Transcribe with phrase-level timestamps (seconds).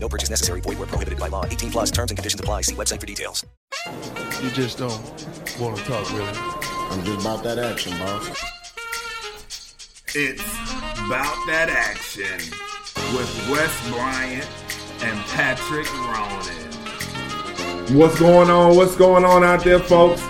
[0.00, 0.60] No purchase necessary.
[0.60, 1.44] Void where prohibited by law.
[1.44, 2.62] 18 plus terms and conditions apply.
[2.62, 3.44] See website for details.
[4.42, 5.02] You just don't
[5.60, 6.32] want to talk, really.
[6.90, 8.28] I'm just about that action, boss.
[10.14, 10.42] It's
[11.04, 12.38] About That Action
[13.14, 14.48] with Wes Bryant
[15.02, 16.68] and Patrick Ronan.
[17.94, 18.74] What's going on?
[18.74, 20.22] What's going on out there, folks?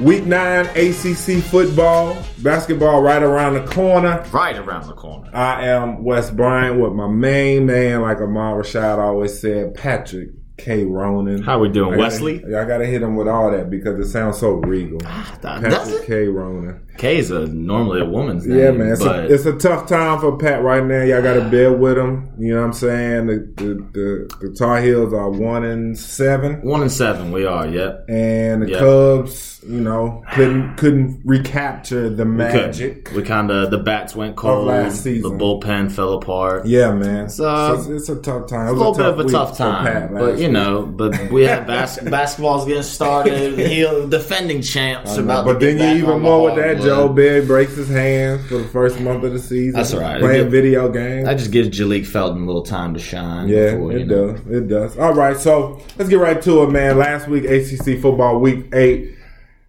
[0.00, 4.24] Week nine ACC football, basketball right around the corner.
[4.32, 5.30] Right around the corner.
[5.32, 10.84] I am Wes Bryant with my main man, like Ahmad Rashad always said, Patrick K.
[10.84, 11.42] Ronan.
[11.42, 12.44] How we doing, I gotta- Wesley?
[12.44, 14.98] I gotta hit him with all that because it sounds so regal.
[15.06, 16.06] Ah, Does Patrick?
[16.06, 16.26] K.
[16.26, 16.80] Ronan.
[16.98, 18.58] K is a, normally a woman's name.
[18.58, 18.92] Yeah, man.
[18.92, 21.02] It's a, it's a tough time for Pat right now.
[21.02, 22.30] Y'all got to bear with him.
[22.38, 23.26] You know what I'm saying?
[23.26, 26.60] The, the, the, the Tar Heels are one and seven.
[26.62, 27.66] one and seven we are.
[27.66, 28.06] Yep.
[28.08, 28.78] and the Yeah.
[28.78, 33.06] Cubs, you know, couldn't couldn't recapture the magic.
[33.06, 34.66] could- We kind of the bats went cold.
[34.66, 35.36] last season.
[35.38, 36.66] The bullpen fell apart.
[36.66, 37.28] Yeah, man.
[37.28, 38.68] So- it's, it's a tough time.
[38.68, 41.30] It It's a was little bit of a tough time, Pat but you know, but
[41.32, 43.58] we have bas- basketball's getting started.
[43.58, 45.44] He'll defending champs about.
[45.44, 46.83] But then you even more with that.
[46.84, 49.72] Joel Berry breaks his hand for the first month of the season.
[49.72, 50.20] That's all right.
[50.20, 51.24] Playing video games.
[51.24, 53.48] That just gives Jalek Felton a little time to shine.
[53.48, 54.32] Yeah, before, it know.
[54.32, 54.46] does.
[54.46, 54.98] It does.
[54.98, 56.98] All right, so let's get right to it, man.
[56.98, 59.16] Last week, ACC football week eight.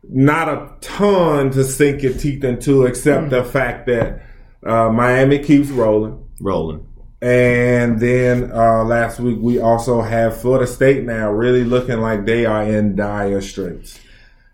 [0.07, 4.21] Not a ton to sink your teeth into, except the fact that
[4.63, 6.27] uh, Miami keeps rolling.
[6.39, 6.87] Rolling.
[7.21, 12.45] And then uh, last week we also have Florida State now really looking like they
[12.45, 13.99] are in dire straits.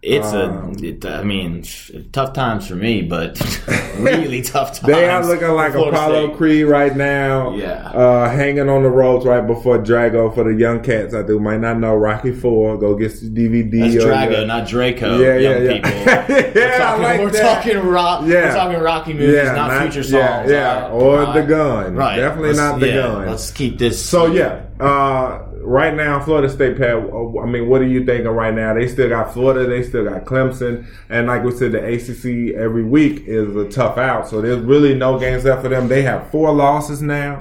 [0.03, 1.63] It's Um, a, it, I mean,
[2.11, 3.39] tough times for me, but
[3.99, 4.81] really tough times.
[4.95, 6.37] They are looking like Apollo State.
[6.37, 7.53] Creed right now.
[7.55, 7.87] Yeah.
[7.93, 11.59] Uh, hanging on the ropes right before Drago for the young cats out there might
[11.59, 12.79] not know Rocky Four.
[12.79, 13.93] Go get the DVD.
[13.93, 15.19] That's Drago, the- not Draco.
[15.19, 15.73] Yeah, yeah, young yeah.
[15.73, 15.91] people.
[16.01, 18.21] yeah, We're talking, like we're talking rock.
[18.25, 18.27] Yeah.
[18.49, 20.13] We're talking Rocky movies, not, future songs.
[20.13, 20.85] Yeah, yeah.
[20.87, 21.95] Uh, or uh, the gun.
[21.95, 22.15] Right.
[22.17, 23.27] Definitely Let's- not the yeah, gun.
[23.27, 24.03] Let's keep this.
[24.03, 26.95] So yeah, uh, right now Florida State, Pat.
[26.95, 28.73] I mean, what are you thinking right now?
[28.73, 32.83] They still got Florida, they still got Clemson, and like we said, the ACC every
[32.83, 34.27] week is a tough out.
[34.27, 35.87] So there's really no games left for them.
[35.87, 37.39] They have four losses now.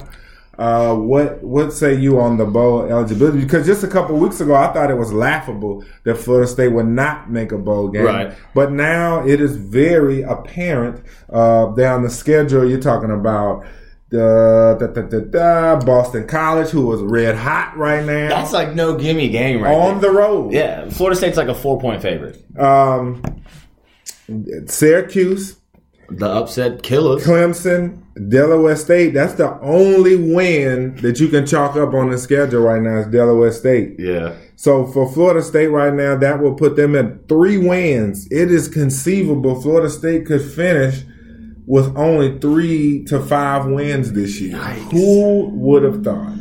[0.59, 3.39] Uh, what what say you on the bowl eligibility?
[3.39, 6.85] Because just a couple weeks ago, I thought it was laughable that Florida State would
[6.85, 8.03] not make a bowl game.
[8.03, 8.33] Right.
[8.53, 12.69] But now it is very apparent uh, down the schedule.
[12.69, 13.65] You're talking about
[14.11, 18.95] da, da, da, da, Boston College, who was red hot right now That's like no
[18.97, 20.11] gimme game right on there.
[20.11, 20.51] the road.
[20.53, 22.43] Yeah, Florida State's like a four point favorite.
[22.59, 23.23] Um,
[24.67, 25.57] Syracuse,
[26.09, 27.23] The upset killers.
[27.25, 29.13] Clemson, Delaware State.
[29.13, 33.07] That's the only win that you can chalk up on the schedule right now is
[33.07, 33.95] Delaware State.
[33.99, 34.35] Yeah.
[34.55, 38.27] So for Florida State right now, that will put them at three wins.
[38.31, 41.03] It is conceivable Florida State could finish
[41.65, 44.57] with only three to five wins this year.
[44.57, 46.33] Who would have thought?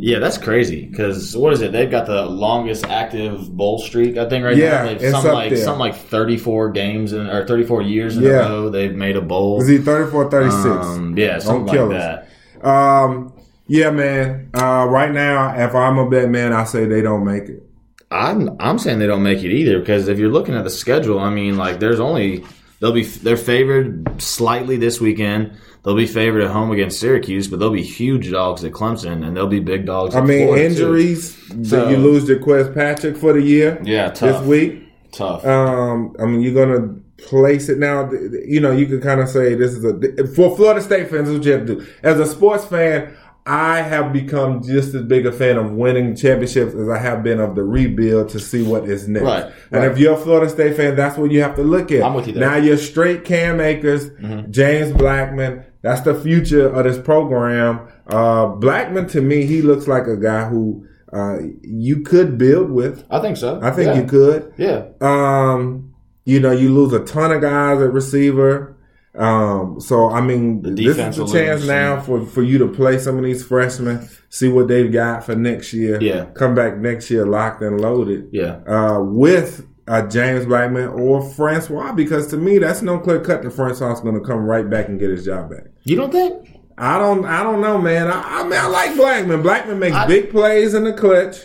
[0.00, 0.86] Yeah, that's crazy.
[0.86, 1.72] Because what is it?
[1.72, 4.84] They've got the longest active bowl streak, I think, right Yeah, now.
[4.84, 5.58] They've it's something up like there.
[5.64, 8.46] something like thirty four games in, or thirty four years in Yeah.
[8.46, 8.70] a row.
[8.70, 9.60] They've made a bowl.
[9.60, 10.66] Is he 34 36?
[10.66, 12.24] Um, yeah, something Don't kill like us.
[12.62, 12.68] that.
[12.68, 13.32] Um,
[13.66, 14.50] yeah, man.
[14.54, 17.62] Uh, right now, if I'm a bet man, I say they don't make it.
[18.10, 21.18] I'm I'm saying they don't make it either because if you're looking at the schedule,
[21.18, 22.44] I mean, like there's only
[22.80, 25.52] they'll be they're favored slightly this weekend.
[25.84, 29.36] They'll be favored at home against Syracuse, but they'll be huge dogs at Clemson, and
[29.36, 30.14] they'll be big dogs.
[30.14, 31.36] I mean, Florida, injuries.
[31.62, 34.40] So- you lose Jaquez Patrick for the year Yeah, tough.
[34.40, 34.84] this week.
[35.12, 35.46] Tough.
[35.46, 38.10] Um, I mean, you're gonna place it now.
[38.46, 41.30] You know, you could kind of say this is a for Florida State fans.
[41.30, 43.12] What you have to do as a sports fan.
[43.48, 47.40] I have become just as big a fan of winning championships as I have been
[47.40, 49.24] of the rebuild to see what is next.
[49.24, 49.90] Right, And right.
[49.90, 52.02] if you're a Florida State fan, that's what you have to look at.
[52.02, 52.42] I'm with you there.
[52.42, 52.58] Mm-hmm.
[52.58, 54.10] Now you're straight Cam Akers,
[54.50, 55.64] James Blackman.
[55.80, 57.88] That's the future of this program.
[58.06, 63.06] Uh, Blackman to me, he looks like a guy who uh, you could build with.
[63.10, 63.60] I think so.
[63.62, 64.00] I think yeah.
[64.00, 64.52] you could.
[64.58, 64.88] Yeah.
[65.00, 65.94] Um,
[66.26, 68.76] you know, you lose a ton of guys at receiver.
[69.18, 73.18] Um, so I mean, this is the chance now for, for you to play some
[73.18, 76.00] of these freshmen, see what they've got for next year.
[76.00, 76.26] Yeah.
[76.34, 78.28] Come back next year locked and loaded.
[78.32, 78.60] Yeah.
[78.66, 83.50] Uh, with uh, James Blackman or Francois, because to me, that's no clear cut that
[83.50, 85.64] Francois is going to come right back and get his job back.
[85.82, 86.60] You don't think?
[86.76, 88.06] I don't, I don't know, man.
[88.06, 89.42] I, I mean, I like Blackman.
[89.42, 91.38] Blackman makes I- big plays in the clutch.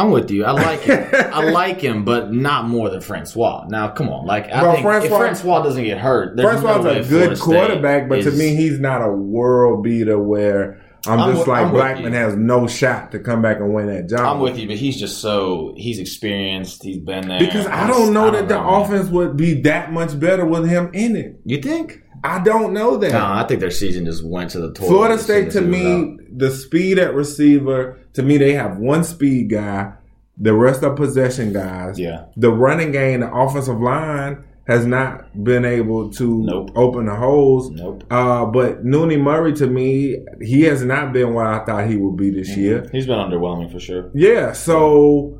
[0.00, 0.44] I'm with you.
[0.44, 1.08] I like him.
[1.12, 3.66] I like him, but not more than Francois.
[3.68, 4.26] Now, come on.
[4.26, 7.04] Like, I Well, think if Francois- Francois doesn't get hurt, there's Francois no way a
[7.04, 11.48] good quarterback, but to me, he's not a world beater where I'm, I'm just with-
[11.48, 14.20] like I'm Blackman has no shot to come back and win that job.
[14.36, 16.82] I'm with you, but he's just so he's experienced.
[16.82, 17.38] He's been there.
[17.40, 18.66] Because I don't know I that the man.
[18.82, 21.40] offense would be that much better with him in it.
[21.44, 22.02] You think?
[22.22, 23.12] I don't know that.
[23.12, 24.88] No, I think their season just went to the toilet.
[24.90, 29.94] Florida State to me, the speed at receiver, to me, they have one speed guy.
[30.36, 31.98] The rest are possession guys.
[31.98, 32.26] Yeah.
[32.36, 36.70] The running game, the offensive line has not been able to Nope.
[36.76, 37.70] open the holes.
[37.70, 38.04] Nope.
[38.10, 42.16] Uh, but Nooney Murray, to me, he has not been where I thought he would
[42.16, 42.88] be this year.
[42.92, 44.10] He's been underwhelming for sure.
[44.14, 45.38] Yeah, so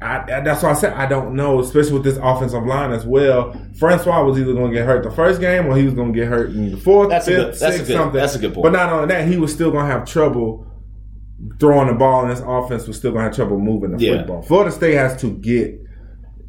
[0.00, 3.54] I, that's why I said I don't know, especially with this offensive line as well.
[3.78, 6.18] Francois was either going to get hurt the first game or he was going to
[6.18, 8.20] get hurt in the fourth, That's a fifth, good- that's a sixth, good- something.
[8.20, 8.64] that's a good point.
[8.64, 10.66] But not only that, he was still going to have trouble
[11.60, 14.18] throwing the ball, and this offense was still going to have trouble moving the Yeah.
[14.18, 14.42] football.
[14.42, 15.78] Florida State has to get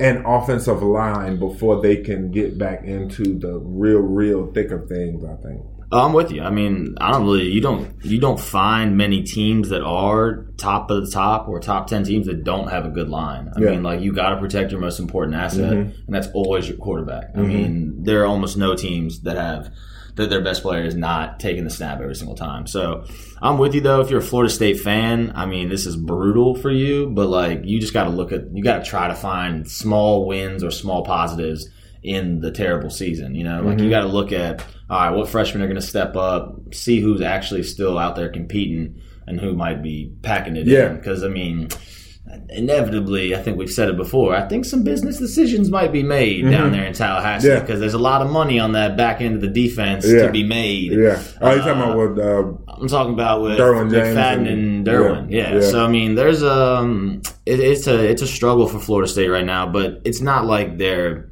[0.04, 5.24] an offensive line before they can get back into the real, real thick of things.
[5.24, 5.62] I think.
[5.92, 6.42] Oh, I'm with you.
[6.42, 10.90] I mean, I don't really you don't you don't find many teams that are top
[10.90, 13.52] of the top or top ten teams that don't have a good line.
[13.56, 13.70] I Yeah.
[13.72, 15.92] mean, like you got to protect your most important asset, Mhm.
[16.08, 17.32] and that's always your quarterback.
[17.36, 17.48] I Mhm.
[17.48, 19.70] mean, there are almost no teams that have
[20.16, 22.68] that their best player is not taking the snap every single time.
[22.68, 23.06] So
[23.42, 24.00] I'm with you though.
[24.02, 27.62] If you're a Florida State fan, I mean, this is brutal for you, but like
[27.66, 30.70] you just got to look at you got to try to find small wins or
[30.72, 31.68] small positives
[32.04, 33.34] in the terrible season.
[33.34, 33.84] You know, like Mm-hmm.
[33.86, 37.00] you got to look at all right, what freshmen are going to step up, see
[37.00, 40.92] who's actually still out there competing, and who might be packing it Yeah.
[40.92, 40.98] in.
[40.98, 41.70] Because I mean,
[42.50, 44.36] inevitably, I think we've said it before.
[44.36, 47.56] I think some business decisions might be made down there in Tallahassee Mm-hmm.
[47.58, 47.62] Yeah.
[47.62, 50.26] because there's a lot of money on that back end of the defense Yeah.
[50.28, 50.92] to be made.
[50.94, 51.22] Yeah.
[51.42, 52.44] Oh, you talking Uh, about with uh,
[52.82, 55.28] I'm talking about with Derwin James McFadden and- and Derwin.
[55.30, 55.56] yeah, Yeah.
[55.62, 55.70] yeah.
[55.70, 59.46] So I mean, there's um, it, it's a it's a struggle for Florida State right
[59.46, 61.30] now, but it's not like they're.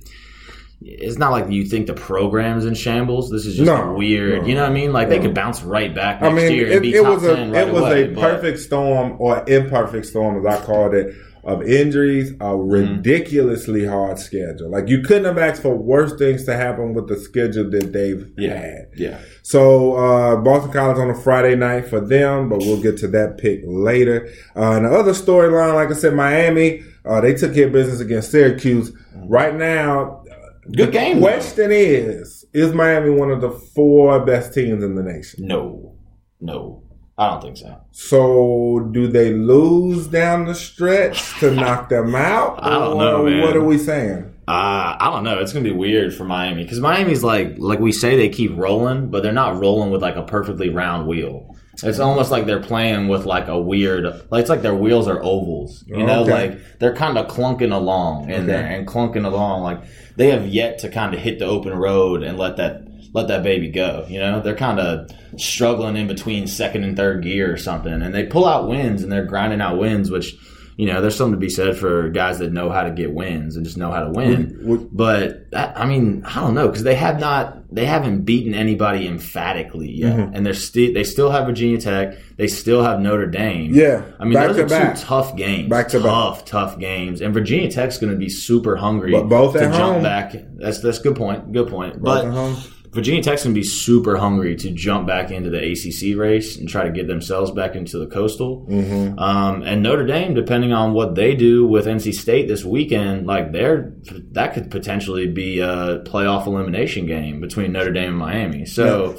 [0.83, 3.29] It's not like you think the program's in shambles.
[3.29, 4.41] This is just No, weird.
[4.41, 4.91] no, you know what I mean?
[4.91, 7.13] Like they could bounce right back I next mean, year it, and be it top
[7.15, 8.03] was a ten right it was away.
[8.03, 11.13] a but- perfect storm or imperfect storm, as I called it,
[11.43, 12.69] of injuries, a Mm-hmm.
[12.71, 14.69] ridiculously hard schedule.
[14.71, 18.31] Like you couldn't have asked for worse things to happen with the schedule that they've
[18.37, 18.53] Yeah.
[18.57, 18.87] had.
[18.95, 19.17] Yeah.
[19.43, 23.37] So uh, Boston College on a Friday night for them, but we'll get to that
[23.37, 24.29] pick later.
[24.55, 27.99] Uh, and the other storyline, like I said, Miami, uh, they took care of business
[27.99, 28.91] against Syracuse.
[29.27, 30.20] Right now,
[30.63, 31.27] Good the game, though.
[31.27, 35.47] Is: Is Miami one of the four best teams in the nation?
[35.47, 35.95] No,
[36.39, 36.83] no,
[37.17, 37.81] I don't think so.
[37.91, 42.63] So, do they lose down the stretch to knock them out?
[42.63, 43.41] I don't know, man.
[43.41, 44.31] What are we saying?
[44.47, 45.39] Uh, I don't know.
[45.39, 49.09] It's gonna be weird for Miami because Miami's like like we say they keep rolling,
[49.09, 51.50] but they're not rolling with like a perfectly round wheel.
[51.83, 55.21] It's almost like they're playing with like a weird, like it's like their wheels are
[55.23, 55.83] ovals.
[55.87, 56.31] You know, Okay.
[56.31, 58.45] like they're kind of clunking along in Okay.
[58.45, 59.63] there and clunking along.
[59.63, 59.81] Like
[60.15, 62.83] they have yet to kind of hit the open road and let that
[63.13, 64.05] let that baby go.
[64.07, 68.13] You know, they're kind of struggling in between second and third gear or something, and
[68.13, 70.35] they pull out wins and they're grinding out wins, which.
[70.81, 73.55] You know, there's something to be said for guys that know how to get wins
[73.55, 74.57] and just know how to win.
[74.63, 77.43] Would- But that, I mean, I don't know because they have not,
[77.73, 80.33] they haven't beaten anybody emphatically yet, Mm-hmm.
[80.35, 83.75] and they're still, they still have Virginia Tech, they still have Notre Dame.
[83.75, 84.95] Yeah, I mean, those are back.
[84.95, 86.05] two tough games, Back to back.
[86.07, 89.11] tough, tough games, and Virginia Tech's going to be super hungry.
[89.11, 90.03] But both to at jump home.
[90.03, 90.33] back.
[90.55, 91.53] That's that's good point.
[91.53, 92.01] Good point.
[92.01, 92.80] Both but.
[92.91, 96.67] Virginia Tech's going to be super hungry to jump back into the ACC race and
[96.67, 98.65] try to get themselves back into the Coastal.
[98.69, 99.17] Mm-hmm.
[99.17, 103.53] Um, and Notre Dame, depending on what they do with NC State this weekend, like
[103.53, 103.93] they're
[104.31, 108.65] that could potentially be a playoff elimination game between Notre Dame and Miami.
[108.65, 109.15] So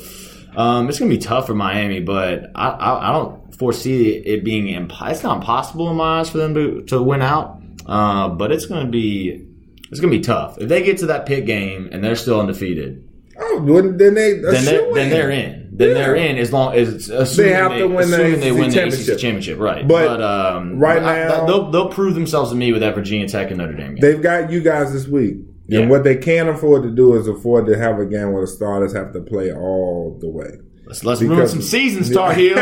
[0.55, 4.45] um, it's going to be tough for Miami, but I, I, I don't foresee it
[4.45, 7.63] being imp- it's not impossible in my eyes for them to, to win out.
[7.87, 9.47] Uh, but it's going to be
[9.91, 12.39] it's going to be tough if they get to that Pitt game and they're still
[12.39, 13.09] undefeated.
[13.39, 14.95] Oh, then they Then they're, shoe-in.
[14.95, 15.69] then they're in.
[15.75, 15.95] Then Yeah.
[15.95, 18.69] they're in as long as assuming They have to win the assuming they ACC win
[18.71, 19.09] the championship.
[19.15, 19.89] ACC championship, right?
[19.89, 23.27] But um, right but I- now- they'll they'll prove themselves to me with that Virginia
[23.29, 23.99] Tech and Notre Dame game.
[24.01, 25.37] They've got you guys this week.
[25.69, 25.81] Yeah.
[25.81, 28.47] And what they can afford to do is afford to have a game where the
[28.49, 30.51] starters have to play all the way.
[30.87, 32.55] let's let's ruin because- some season start here.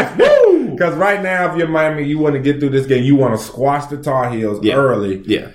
[0.70, 3.02] Because right now, if you're Miami, you want to get through this game.
[3.02, 4.74] You want to squash the Tar Heels Yeah.
[4.76, 5.20] early.
[5.26, 5.48] yeah,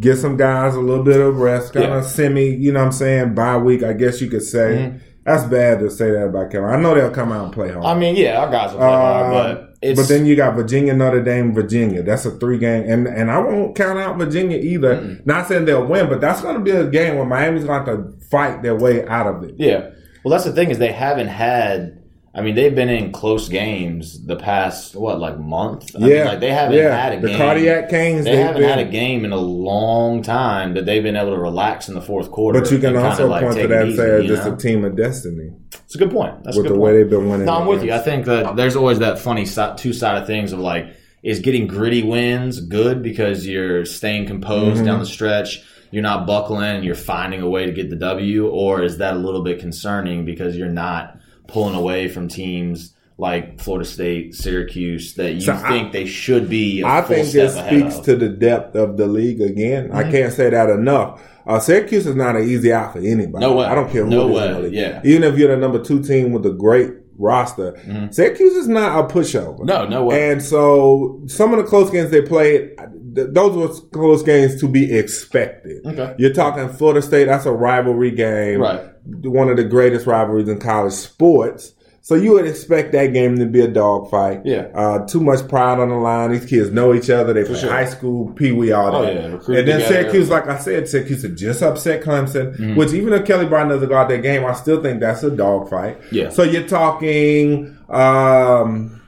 [0.00, 1.98] Get some guys a little bit of rest, kind Yeah.
[1.98, 2.48] of semi.
[2.54, 3.34] You know what I'm saying?
[3.34, 4.88] Bye week, I guess you could say.
[4.90, 4.96] Mm-hmm.
[5.24, 6.78] That's bad to say that about Carolina.
[6.78, 7.84] I know they'll come out and play hard.
[7.84, 10.54] I mean, yeah, our guys will play hard, Uh, but it's but then you got
[10.56, 12.02] Virginia, Notre Dame, Virginia.
[12.02, 15.18] That's a three game, and and I won't count out Virginia either.
[15.26, 17.90] Not saying they'll win, but that's going to be a game where Miami's going to
[17.92, 19.54] have to fight their way out of it.
[19.58, 19.90] yeah.
[20.24, 21.99] Well, that's the thing is they haven't had
[22.32, 25.96] I mean, they've been in close games the past what, like month.
[25.96, 26.96] I yeah, mean, like they haven't yeah.
[26.96, 27.22] had a game.
[27.22, 27.36] the game.
[27.38, 28.24] cardiac canes.
[28.24, 31.40] They haven't been- had a game in a long time that they've been able to
[31.40, 32.60] relax in the fourth quarter.
[32.60, 34.54] But you can also like, point to that and say it's just know?
[34.54, 36.44] a team of destiny It's a good point.
[36.44, 37.46] That's with a the good way they've been winning.
[37.46, 37.92] No, I'm with you.
[37.92, 39.44] I think that there's always that funny
[39.76, 40.86] two side of things of like,
[41.24, 44.86] is getting gritty wins good because you're staying composed Mm-hmm.
[44.86, 48.82] down the stretch, you're not buckling, you're finding a way to get the W, or
[48.82, 51.18] is that a little bit concerning because you're not
[51.52, 56.48] pulling away from teams like Florida State, Syracuse that you So I- think they should
[56.48, 56.80] be?
[56.80, 58.04] a I full think step it ahead speaks of?
[58.06, 59.90] to the depth of the league again.
[59.92, 61.20] I can't say that enough.
[61.46, 63.44] Uh, Syracuse is not an easy out for anybody.
[63.44, 63.66] No way.
[63.66, 64.46] I don't care who No it is way.
[64.48, 64.72] in the league.
[64.74, 65.00] Yeah.
[65.04, 67.76] Even if you're the number two team with a great roster,
[68.10, 69.64] Syracuse is not a pushover.
[69.64, 70.30] No, no way.
[70.30, 72.70] And so some of the close games they played,
[73.12, 75.84] those were close games to be expected.
[75.84, 76.14] Okay.
[76.18, 78.60] You're talking Florida State, that's a rivalry game.
[78.60, 78.80] Right.
[79.04, 81.74] One of the greatest rivalries in college sports.
[82.02, 84.40] So you would expect that game to be a dogfight.
[84.46, 84.68] Yeah.
[84.74, 86.32] Uh, too much pride on the line.
[86.32, 87.34] These kids know each other.
[87.34, 87.70] They play sure.
[87.70, 89.14] high school, pee wee, all Oh, that.
[89.14, 92.76] yeah, recruit and then Syracuse, like I said, Syracuse had just upset Clemson, Mm-hmm.
[92.76, 95.30] which even if Kelly Bryant doesn't go out that game, I still think that's a
[95.30, 95.98] dogfight.
[96.10, 96.30] Yeah.
[96.30, 99.02] So you're talking, um,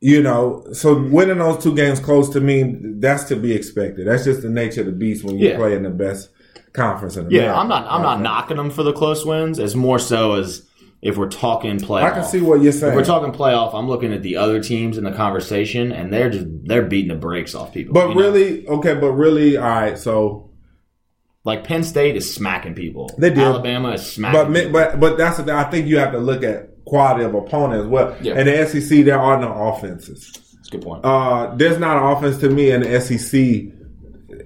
[0.00, 4.06] you know, so winning those two games close to me, that's to be expected.
[4.08, 5.56] That's just the nature of the beast when you Yeah.
[5.58, 6.30] playing the best
[6.72, 7.86] conference in Yeah, I'm not.
[7.90, 9.58] I'm not knocking them for the close wins.
[9.58, 10.66] As more so as
[11.02, 12.02] if we're talking playoff.
[12.02, 12.92] I can see what you're saying.
[12.92, 16.30] If we're talking playoff, I'm looking at the other teams in the conversation, and they're
[16.30, 17.94] just they're beating the brakes off people.
[17.94, 18.20] but you know?
[18.20, 20.50] really, okay, but really, all right, so.
[21.44, 23.10] like Penn State is smacking people.
[23.16, 23.40] They do.
[23.40, 24.52] Alabama is smacking.
[24.52, 24.72] But people.
[24.72, 25.54] but but that's the thing.
[25.54, 28.16] I think you have to look at quality of opponent as well.
[28.20, 28.38] Yeah.
[28.38, 30.32] In the SEC, there are no offenses.
[30.32, 31.04] That's a good point.
[31.04, 33.79] Uh, there's not an offense to me in the SEC.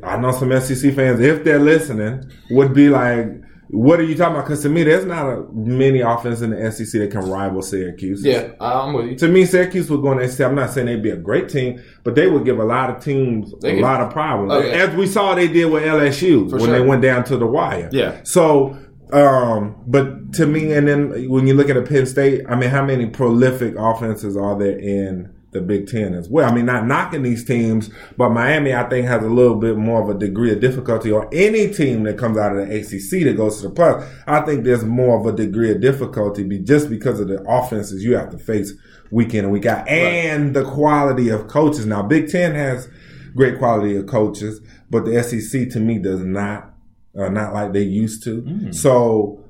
[0.04, 3.26] I know some SEC fans, if they're listening, would be like,
[3.68, 6.70] "What are you talking about?" Because to me, there's not a many offense in the
[6.70, 8.24] SEC that can rival Syracuse.
[8.24, 9.16] yeah, I'm with you.
[9.16, 10.46] To me, Syracuse would go in the SEC.
[10.46, 13.02] I'm not saying they'd be a great team, but they would give a lot of
[13.02, 14.52] teams They a could- lot of problems.
[14.52, 14.72] Oh, yeah.
[14.84, 16.70] As we saw they did with LSU when sure.
[16.70, 17.88] they went down to the wire.
[17.92, 18.20] Yeah.
[18.24, 18.76] So,
[19.12, 22.70] um, but to me, and then when you look at a Penn State, I mean,
[22.70, 26.50] how many prolific offenses are there in the Big Ten as well?
[26.50, 30.02] I mean, not knocking these teams, but Miami, I think, has a little bit more
[30.02, 33.36] of a degree of difficulty, or any team that comes out of the ACC that
[33.36, 34.06] goes to the plus.
[34.26, 38.04] I think there's more of a degree of difficulty be, just because of the offenses
[38.04, 38.74] you have to face
[39.10, 41.86] week in and week out, and the quality of coaches.
[41.86, 42.88] Now, Big Ten has
[43.34, 46.72] great quality of coaches, but the SEC to me does not
[47.18, 48.42] uh, not like they used to.
[48.42, 48.74] Mm.
[48.74, 49.43] So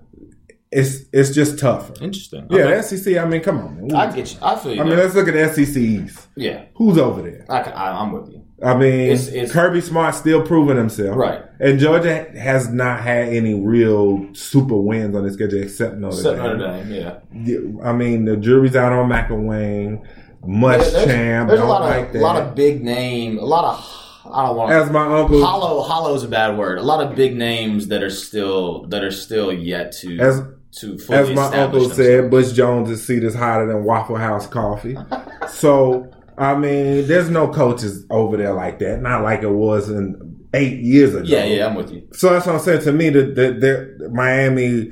[0.75, 1.95] it's it's just tougher.
[2.03, 2.47] Interesting.
[2.51, 2.75] Yeah, Okay.
[2.77, 3.17] the SEC.
[3.19, 3.87] I mean, come on.
[3.87, 3.95] Man.
[3.95, 4.39] I get you.
[4.43, 4.81] I feel you.
[4.83, 6.27] I mean, let's look at the SEC East.
[6.37, 7.47] yeah, Who's over there?
[7.49, 8.41] I, I, I'm with you.
[8.63, 11.43] I mean, It's- it's- Kirby Smart still proving himself, Right.
[11.61, 16.37] And Georgia has not had any real super wins on the schedule except Notre Except
[16.39, 16.59] Dame.
[16.59, 16.93] Notre Dame.
[16.93, 17.89] Yeah.
[17.89, 20.93] I mean, the jury's out on McElwain, There- Muschamp.
[21.05, 22.23] there's, there's a lot like of that.
[22.23, 24.01] lot of big name, a lot of
[24.33, 25.83] I don't want As my uncle, hollow.
[25.83, 26.79] Hollow is a bad word.
[26.79, 30.41] A lot of big names that are still that are still yet to as
[30.79, 34.97] to fully as my uncle said, Butch Jones' seat is hotter than Waffle House coffee.
[35.51, 39.01] so I mean, there's no coaches over there like that.
[39.01, 41.25] Not like it was in eight years ago.
[41.27, 42.09] Yeah, yeah, I'm with you.
[42.13, 42.83] So that's what I'm saying.
[42.83, 44.91] To me, the, the, the Miami,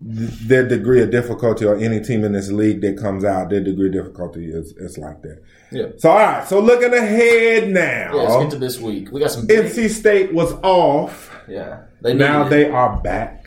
[0.00, 3.86] their degree of difficulty, or any team in this league that comes out, their degree
[3.86, 5.42] of difficulty is is like that.
[5.72, 5.86] Yeah.
[5.96, 6.46] So all right.
[6.46, 9.10] So looking ahead now, Yeah, let's get to this week.
[9.10, 9.46] We got some.
[9.46, 11.34] Big, NC State was off.
[11.48, 13.46] yeah, they Now they are back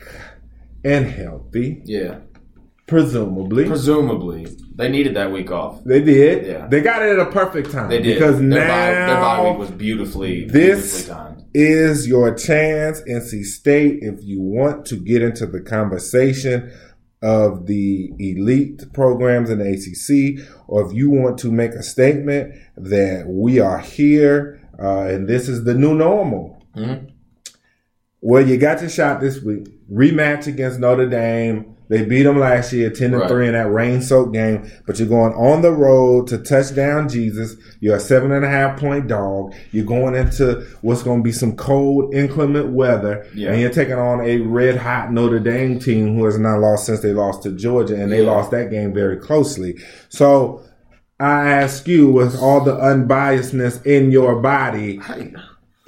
[0.88, 2.18] and healthy, yeah,
[2.86, 3.66] presumably.
[3.66, 5.82] presumably they needed that week off.
[5.84, 6.46] they did.
[6.46, 6.66] Yeah.
[6.68, 7.88] They got it at a perfect time.
[7.90, 11.44] They did because their now bye, their bye week was beautifully this beautifully timed.
[11.54, 16.72] is your chance, NC State, if you want to get into the conversation
[17.20, 22.54] of the elite programs in the ACC, or if you want to make a statement
[22.76, 26.62] that we are here uh, and this is the new normal.
[26.76, 27.10] Mhm.
[28.28, 29.68] Well, you got your shot this week.
[29.90, 31.74] Rematch against Notre Dame.
[31.88, 34.70] They beat them last year, ten to three in that rain-soaked game.
[34.86, 37.56] But you're going on the road to touchdown Jesus.
[37.80, 39.54] You're a seven and a half point dog.
[39.72, 43.52] You're going into what's going to be some cold, inclement weather, Yeah.
[43.52, 47.14] and you're taking on a red-hot Notre Dame team who has not lost since they
[47.14, 48.30] lost to Georgia, and they Yeah.
[48.30, 49.78] lost that game very closely.
[50.10, 50.60] So.
[51.20, 55.00] I ask you, with all the unbiasedness in your body,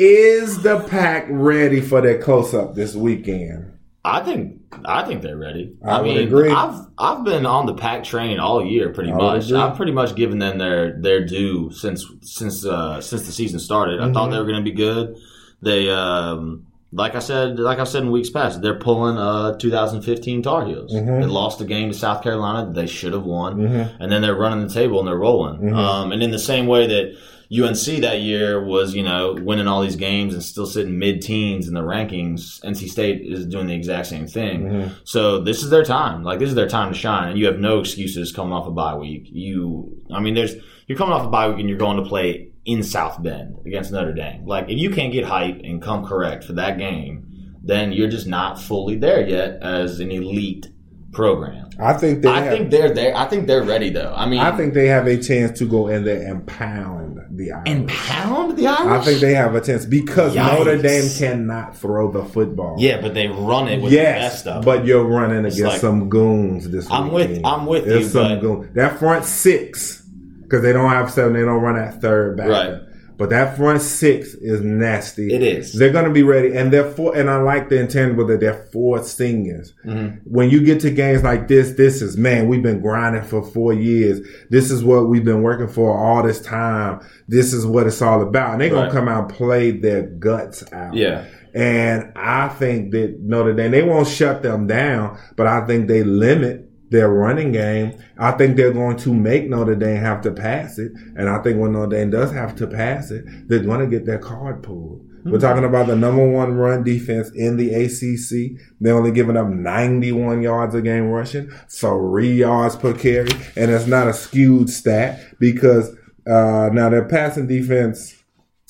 [0.01, 3.77] is the pack ready for their close up this weekend?
[4.03, 5.77] I think I think they're ready.
[5.85, 6.51] I I, would mean, agree.
[6.51, 9.47] I've I've been on the pack train all year, pretty I much.
[9.47, 9.59] agree.
[9.61, 14.01] I've pretty much given them their their due since since uh, since the season started.
[14.01, 14.15] I Mm-hmm.
[14.15, 15.17] thought they were going to be good.
[15.61, 20.43] They um, like I said, like I said in weeks past, they're pulling uh 2015
[20.43, 20.95] Tar Heels.
[20.95, 21.21] Mhm.
[21.21, 23.91] They lost a game to South Carolina that they should have won, Mhm.
[24.01, 25.61] and then they're running the table and they're rolling.
[25.61, 25.77] Mhm.
[25.77, 27.15] Um, and in the same way that
[27.53, 31.75] UNC that year was, you know, winning all these games and still sitting mid-teens in
[31.75, 34.63] the rankings, NC State is doing the exact same thing.
[34.63, 34.91] Mhm.
[35.03, 36.23] So this is their time.
[36.23, 38.71] Like this is their time to shine, and you have no excuses coming off a
[38.71, 39.29] bye week.
[39.33, 40.55] You, I mean, there's
[40.87, 43.91] you're coming off a bye week and you're going to play in South Bend against
[43.91, 44.47] Notre Dame.
[44.47, 48.29] Like if you can't get hype and come correct for that game, then you're just
[48.29, 50.69] not fully there yet as an elite
[51.13, 51.69] program.
[51.81, 52.29] I think they.
[52.29, 53.17] I have, think they're there.
[53.17, 54.13] I think they're ready though.
[54.17, 57.00] I mean, I think they have a chance to go in there and pound
[57.41, 57.69] the Irish.
[57.69, 58.81] and pound the Irish.
[58.81, 60.59] I think they have a chance because Yikes.
[60.59, 62.77] Notre Dame cannot throw the football.
[62.79, 64.65] yeah, but they run it with the yes, best of.
[64.65, 67.47] but you're running against like- some goons this I'm with- weekend.
[67.47, 68.75] I'm with There's you, some but- goons.
[68.75, 70.03] That front six,
[70.43, 72.49] because they don't have seven, they don't run that third back.
[72.49, 72.75] Right.
[73.21, 75.31] But that front six is nasty.
[75.31, 75.75] It is.
[75.75, 77.15] They're going to be ready, and they're four.
[77.15, 79.75] And I like the intangible that they're four singers.
[79.85, 80.21] Mm-hmm.
[80.25, 82.49] When you get to games like this, this is man.
[82.49, 84.27] We've been grinding for four years.
[84.49, 87.07] This is what we've been working for all this time.
[87.29, 88.85] This is what it's all about, and they're Right.
[88.89, 90.95] gonna come out and play their guts out.
[90.95, 91.25] Yeah.
[91.53, 96.05] And I think that Notre Dame, they won't shut them down, but I think they
[96.05, 97.97] limit their running game.
[98.19, 100.93] I think they're going to make Notre Dame have to pass it.
[101.17, 104.05] And I think when Notre Dame does have to pass it, they're going to get
[104.05, 105.07] their card pulled.
[105.23, 108.59] We're talking about the number one run defense in the ACC.
[108.81, 113.31] They're only giving up 91 yards a game rushing, three yards per carry.
[113.55, 115.95] And it's not a skewed stat because
[116.27, 118.17] uh, now their passing defense,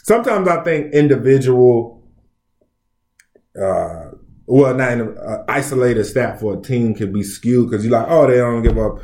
[0.02, 2.02] sometimes I think individual
[3.60, 3.99] uh,
[4.50, 7.92] well, not in a uh, isolated stat for a team can be skewed because you're
[7.92, 8.98] like, oh, they don't give up,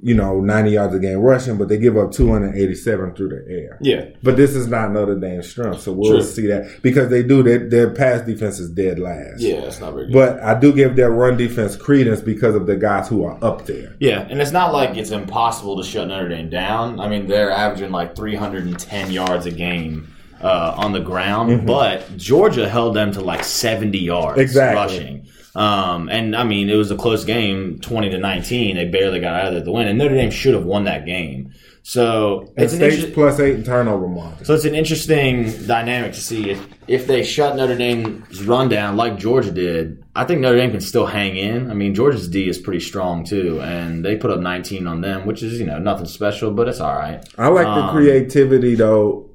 [0.00, 3.78] you know, 90 yards a game rushing, but they give up 287 through the air.
[3.80, 4.04] Yeah.
[4.22, 6.22] But this is not Notre Dame's strength, so we'll True.
[6.22, 9.40] see that because they do their, their pass defense is dead last.
[9.40, 10.12] Yeah, it's not very good.
[10.12, 13.66] But I do give their run defense credence because of the guys who are up
[13.66, 13.96] there.
[13.98, 17.00] Yeah, and it's not like it's impossible to shut Notre Dame down.
[17.00, 21.66] I mean, they're averaging like 310 yards a game uh, on the ground, Mm-hmm.
[21.66, 24.76] but Georgia held them to like 70 yards Exactly.
[24.98, 25.26] rushing.
[25.54, 28.76] Um, and I mean, it was a close game, 20 to 19.
[28.76, 31.52] They barely got out of to win, and Notre Dame should have won that game.
[31.82, 34.44] So And it's State's interest- plus eight in turnover margin.
[34.44, 38.96] so it's an interesting dynamic to see if, if they shut Notre Dame's run down
[38.96, 40.04] like Georgia did.
[40.14, 41.70] I think Notre Dame can still hang in.
[41.70, 45.26] I mean, Georgia's D is pretty strong too, and they put up 19 on them,
[45.26, 47.24] which is you know nothing special, but it's all right.
[47.38, 49.29] I like the Um, creativity though,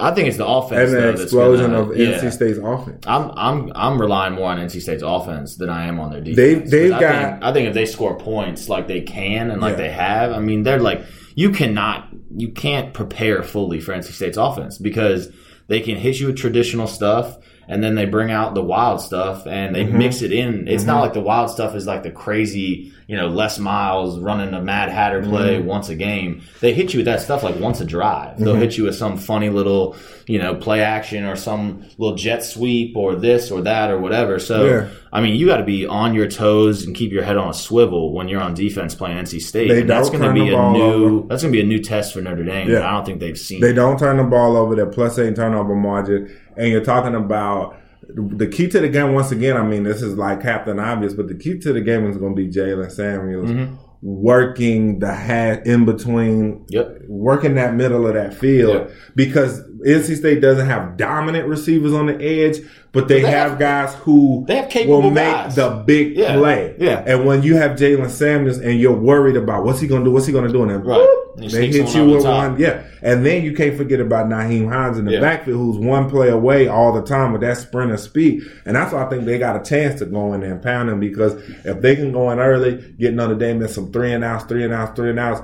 [0.00, 2.18] I think it's the offense and the though, that's explosion gonna- of yeah.
[2.20, 3.04] NC State's offense.
[3.06, 6.36] I'm I'm I'm relying more on NC State's offense than I am on their defense.
[6.36, 9.60] They've- they've I got- Think, I think if they score points like they can and
[9.62, 9.82] like Yeah.
[9.82, 11.02] they have, I mean, they're like
[11.36, 15.30] you cannot you can't prepare fully for NC State's offense because
[15.68, 19.46] they can hit you with traditional stuff and then they bring out the wild stuff
[19.46, 19.98] and they Mm-hmm.
[19.98, 20.66] mix it in.
[20.68, 24.54] It's not like the wild stuff is like the crazy, you know, Les Miles running
[24.54, 25.66] a Mad Hatter play Mm-hmm.
[25.66, 26.42] once a game.
[26.60, 28.38] They hit you with that stuff like once a drive.
[28.38, 32.42] They'll hit you with some funny little, you know, play action or some little jet
[32.44, 34.38] sweep or this or that or whatever.
[34.38, 34.88] So, Yeah.
[35.12, 37.54] I mean, you got to be on your toes and keep your head on a
[37.54, 39.68] swivel when you're on defense playing NC State.
[39.68, 41.18] They and that's don't going to turn be the a ball new.
[41.18, 41.26] over.
[41.28, 42.68] That's going to be a new test for Notre Dame.
[42.70, 42.88] Yeah.
[42.88, 43.60] I don't think they've seen.
[43.60, 44.74] They don't turn the ball over.
[44.74, 46.36] They're plus eight turnover margin.
[46.56, 47.76] And you're talking about
[48.08, 51.28] the key to the game, once again, I mean, this is like Captain Obvious, but
[51.28, 53.74] the key to the game is going to be Jaylen Samuels Mm-hmm.
[54.02, 57.02] working the hat in between, Yep.
[57.08, 58.90] working that middle of that field Yep.
[59.16, 62.58] because NC State doesn't have dominant receivers on the edge,
[62.92, 65.54] but they, they have, have- guys who they have capable will make guys.
[65.56, 66.36] the big Yeah.
[66.36, 66.74] play.
[66.78, 67.02] Yeah.
[67.06, 70.12] And when you have Jaylen Samuels and you're worried about what's he going to do,
[70.12, 70.98] what's he going to do, and then Right.
[71.00, 72.82] whoop, they hit you with one, yeah.
[73.02, 75.20] And then you can't forget about Nyheim Hines in the Yeah.
[75.20, 78.42] backfield, who's one play away all the time with that sprinter speed.
[78.64, 80.90] And that's why I think they got a chance to go in there and pound
[80.90, 84.22] him because if they can go in early, get Notre Dame in some three and
[84.24, 85.42] outs, three and outs, three and outs,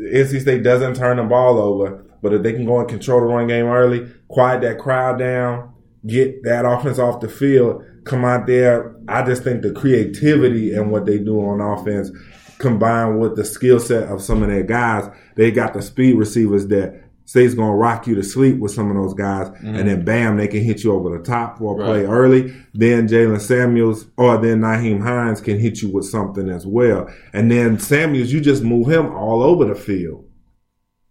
[0.00, 2.04] NC State doesn't turn the ball over.
[2.22, 5.70] But if they can go and control the run game early, quiet that crowd down,
[6.06, 8.94] get that offense off the field, come out there.
[9.06, 12.10] I just think the creativity and what they do on offense
[12.58, 16.66] combined with the skill set of some of their guys, they got the speed receivers
[16.68, 19.86] that State's gonna rock you to sleep with some of those guys, and mm-hmm.
[19.86, 22.54] then bam, they can hit you over the top for a play early.
[22.72, 27.06] Then Jaylen Samuels or then Nyheim Hines can hit you with something as well.
[27.34, 30.24] And then Samuels, you just move him all over the field.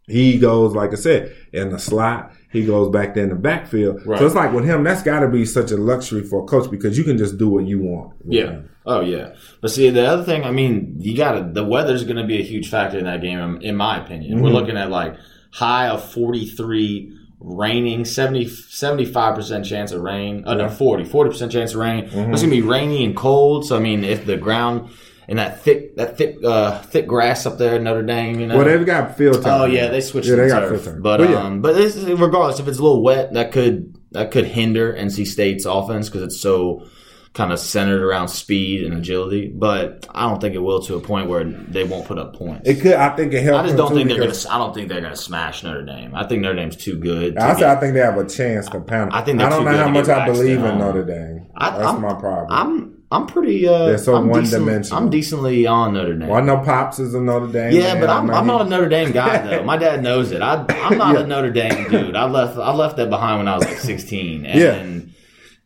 [0.08, 2.34] He goes, like I said, in the slot.
[2.52, 4.06] He goes back there in the backfield.
[4.06, 4.18] Right.
[4.20, 6.72] So it's like with him, that's got to be such a luxury for a coach
[6.72, 8.14] because you can just do what you want.
[8.26, 8.62] Yeah.
[8.86, 9.34] Oh yeah.
[9.62, 12.40] But see, the other thing, I mean, you got to the weather's going to be
[12.40, 14.42] a huge factor in that game, in- my opinion.
[14.42, 14.54] We're Mhm.
[14.54, 15.16] looking at like
[15.52, 20.44] high of forty three raining 70 75 percent chance of rain.
[20.48, 22.06] Uh, no, 40 40 percent chance of rain.
[22.06, 23.66] It's gonna be rainy and cold.
[23.66, 24.90] So I mean, if the ground
[25.28, 28.58] and that thick that thick uh, thick grass up there in Notre Dame, you know.
[28.58, 29.62] Well, they've got field time.
[29.62, 30.82] Oh yeah, they switched Yeah, to they the got turf.
[30.84, 31.02] field time.
[31.02, 31.44] But But yeah.
[31.44, 34.94] um, but this, is- regardless, if it's a little wet, that could that could hinder
[34.94, 36.88] NC State's offense because it's so
[37.34, 39.48] kind of centered around speed and agility.
[39.54, 42.68] But I don't think it will to a point where they won't put up points.
[42.68, 42.94] It could.
[42.94, 43.60] I think it helps.
[43.60, 44.34] I just don't think they're gonna.
[44.50, 46.16] I don't think they're gonna smash Notre Dame.
[46.16, 47.36] I think Notre Dame's too good.
[47.36, 49.12] to I say get- I think they have a chance to pound.
[49.14, 50.78] I think I don't know how much I believe in.
[50.80, 51.48] Notre Dame.
[51.56, 52.48] I- That's I'm- my problem.
[52.50, 53.66] I'm I'm pretty.
[53.68, 55.02] Uh, They're so I'm decent- one-dimensional.
[55.04, 56.28] I'm decently on Notre Dame.
[56.28, 57.72] well, I know Pops is a Notre Dame.
[57.74, 58.02] Yeah, man.
[58.02, 59.64] but I'm, I'm not a Notre Dame guy though.
[59.64, 60.42] My dad knows it.
[60.42, 61.22] I, I'm not Yeah.
[61.22, 62.16] a Notre Dame dude.
[62.18, 64.46] I left I left that behind when I was like 16.
[64.46, 65.14] And Yeah.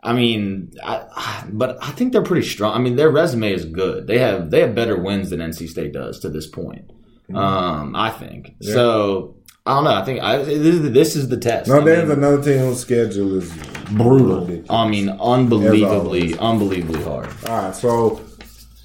[0.03, 2.73] I mean, I, but I think they're pretty strong.
[2.75, 4.07] I mean, their resume is good.
[4.07, 6.91] They have they have better wins than NC State does to this point.
[7.33, 8.67] Um, I think Mm-hmm.
[8.67, 8.73] Yeah.
[8.73, 9.35] so.
[9.65, 9.93] I don't know.
[9.93, 11.69] I think I, this, is- this is the test.
[11.69, 13.51] No, I there's mean, another team whose schedule is
[13.91, 14.41] brutal.
[14.41, 14.69] ridiculous.
[14.69, 17.27] I mean, unbelievably, unbelievably hard.
[17.47, 18.21] All right, so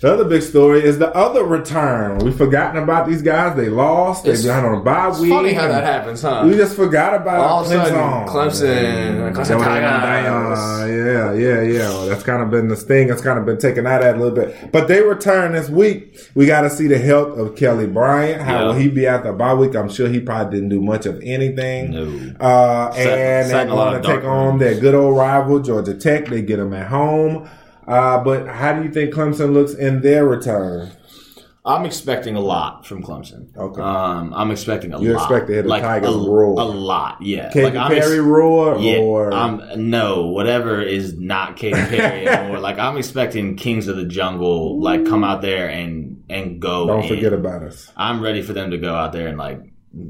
[0.00, 2.18] the other big story is the other return.
[2.18, 3.56] We've forgotten about these guys.
[3.56, 4.24] They lost.
[4.24, 5.30] They've It's- been on a bye It's week.
[5.32, 6.42] funny how that happens, huh?
[6.46, 9.32] We just forgot about All of a sudden, Clemson.
[9.32, 9.56] Clemson, Clemson.
[9.56, 11.88] Uh, yeah, yeah, yeah.
[11.88, 13.08] Well, that's kind of been the sting.
[13.08, 14.70] That's kind of been taken out of that a little bit.
[14.70, 16.18] But they return this week.
[16.34, 18.42] We got to see the health of Kelly Bryant.
[18.42, 18.66] How Yeah.
[18.66, 19.74] will he be after bye week?
[19.74, 21.90] I'm sure he probably didn't do much of anything.
[21.92, 22.46] No.
[22.46, 25.94] Uh, and they're in a lot going to take on their good old rival, Georgia
[25.94, 26.26] Tech.
[26.28, 27.48] They get them at home.
[27.86, 30.90] Uh, but how do you think Clemson looks in their return?
[31.64, 33.48] I'm expecting a lot from Clemson.
[33.56, 33.82] Okay.
[33.82, 35.28] Um, I'm expecting a You lot.
[35.30, 36.60] You expect to the like Tigers a, roar.
[36.60, 37.50] A lot, yeah.
[37.50, 42.28] Katy like, I'm ex- Perry roar yeah, or I'm no whatever is not Katy Perry
[42.28, 42.60] anymore.
[42.60, 46.86] Like I'm expecting Kings of the Jungle like come out there and and go.
[46.86, 47.90] don't forget about us.
[47.96, 49.60] I'm ready for them to go out there and like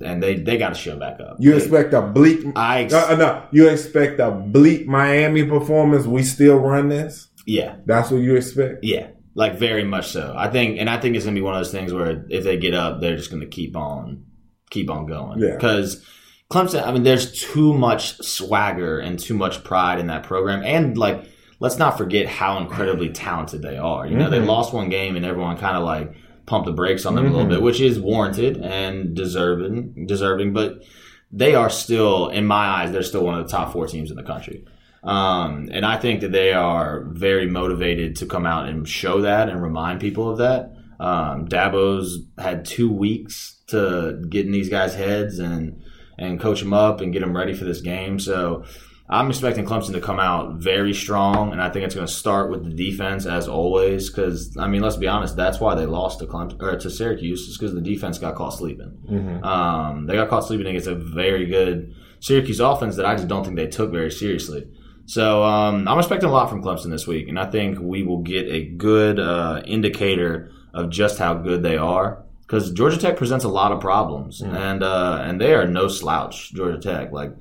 [0.03, 1.37] and they they got to show back up.
[1.41, 5.43] You They- expect a bleak I ex- Uh, uh, no, you expect a bleak Miami
[5.45, 6.05] performance.
[6.07, 7.29] We still run this.
[7.47, 8.85] Yeah That's what you expect.
[8.85, 10.35] yeah like very much so.
[10.37, 12.57] I think and I think it's gonna be one of those things where if they
[12.57, 14.25] get up, they're just gonna keep on
[14.71, 15.39] keep on going.
[15.41, 15.55] Yeah.
[15.55, 16.05] because.
[16.49, 20.63] Clemson, I mean, there's too much swagger and too much pride in that program.
[20.63, 21.25] And, like,
[21.59, 24.07] let's not forget how incredibly talented they are.
[24.07, 24.47] You know, they Mhm.
[24.47, 26.15] lost one game and everyone kind of, like,
[26.47, 27.51] pumped the brakes on them a little Mhm.
[27.51, 30.53] bit, which is warranted and deserving, deserving.
[30.53, 30.85] But
[31.33, 34.17] they are still, in my eyes, they're still one of the top four teams in
[34.17, 34.65] the country.
[35.07, 39.49] Um, and I think that they are very motivated to come out and show that
[39.49, 40.73] and remind people of that.
[40.99, 45.83] Um, Dabo's had two weeks to get in these guys' heads and
[46.19, 48.19] and coach them up and get them ready for this game.
[48.19, 48.65] So
[49.09, 52.51] I'm expecting Clemson to come out very strong, and I think it's going to start
[52.51, 54.11] with the defense as always.
[54.11, 57.43] Because I mean, let's be honest, that's why they lost to Clemson or to Syracuse,
[57.43, 58.99] is because the defense got caught sleeping.
[59.09, 59.45] Mm-hmm.
[59.45, 63.45] Um, they got caught sleeping against a very good Syracuse offense that I just don't
[63.45, 64.67] think they took very seriously.
[65.07, 68.23] So um, I'm expecting a lot from Clemson this week, and I think we will
[68.23, 72.23] get a good uh, indicator of just how good they are.
[72.43, 76.53] Because Georgia Tech presents a lot of problems, and uh, and they are no slouch.
[76.53, 77.33] Georgia Tech, like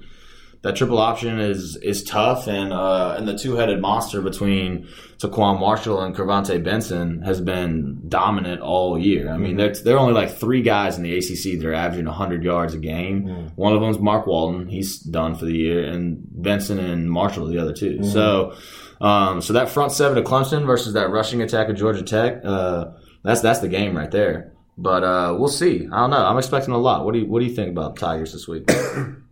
[0.65, 4.88] that triple option is is tough, and uh, and the two headed monster between
[5.19, 9.30] TaQuon Marshall and KirVonte Benson has been dominant all year.
[9.30, 12.08] I mean, there's there are only like three guys in the ACC that are averaging
[12.08, 13.51] 100 yards a game.
[13.56, 17.47] One of them is Mark Walton; he's done for the year, and Benson and Marshall
[17.47, 18.56] are the other 2 So,
[19.01, 22.86] um, so that front seven of Clemson versus that rushing attack of Georgia Tech, uh,
[23.23, 24.51] that's that's the game right there.
[24.80, 25.88] But uh, we'll see.
[25.93, 26.25] I don't know.
[26.25, 27.06] I'm expecting a lot.
[27.06, 28.67] What do you What do you think about Tigers this week?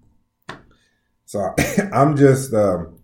[1.33, 1.51] So
[1.93, 2.99] I'm just um,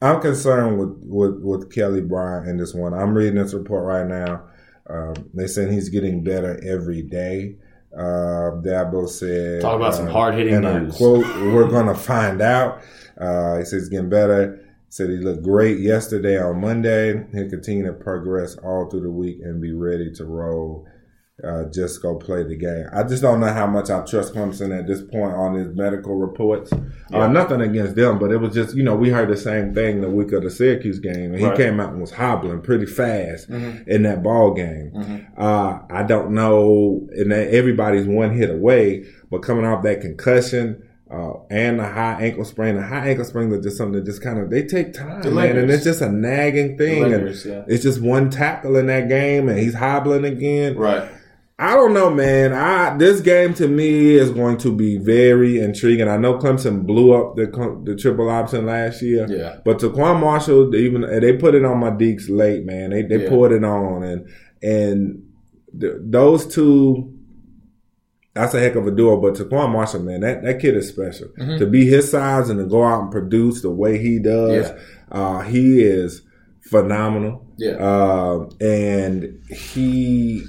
[0.00, 2.94] I'm concerned with, with with Kelly Bryant in this one.
[2.94, 4.44] I'm reading this report right now.
[4.88, 7.56] Um, they saying he's getting better every day.
[7.94, 10.96] Uh, Dabo said, Talk about some uh, hard-hitting and I news.
[10.96, 12.80] quote, "We're gonna find out."
[13.20, 14.64] Uh, he says he's getting better.
[14.88, 17.26] Said he looked great yesterday on Monday.
[17.34, 20.88] He'll continue to progress all through the week and be ready to roll.
[21.44, 22.86] Uh, just go play the game.
[22.92, 26.16] I just don't know how much I trust Clemson at this point on his medical
[26.16, 26.72] reports.
[27.12, 30.00] Uh, nothing against them, but it was just you know we heard the same thing
[30.00, 33.48] the week of the Syracuse game, and he came out and was hobbling pretty fast
[33.48, 35.26] in that ball game.
[35.36, 40.86] Uh, I don't know, and everybody's one hit away, but coming off that concussion.
[41.12, 42.76] Uh, and the high ankle sprain.
[42.76, 45.32] The high ankle sprain is just something that just kind of they take time, It
[45.32, 47.02] man, and it's just a nagging thing.
[47.12, 47.64] and yeah.
[47.66, 50.76] It's just one tackle in that game, and he's hobbling again.
[50.76, 51.10] right.
[51.62, 52.54] I don't know, man.
[52.54, 56.08] I this game to me is going to be very intriguing.
[56.08, 57.46] I know Clemson blew up the
[57.84, 59.58] the triple option last year, Yeah.
[59.64, 62.90] But TaQuon Marshall, they even they put it on my Deacs late, man.
[62.90, 63.28] They they Yeah.
[63.28, 64.28] poured it on, and
[64.62, 65.22] and
[65.78, 67.12] th- those two
[68.32, 69.20] that's a heck of a duo.
[69.20, 71.28] But TaQuon Marshall, man, that, that kid is special.
[71.38, 71.58] Mm-hmm.
[71.58, 74.78] To be his size and to go out and produce the way he does, Yeah.
[75.10, 76.22] uh, he is
[76.62, 77.44] phenomenal.
[77.58, 77.72] Yeah.
[77.72, 80.44] Uh, and he,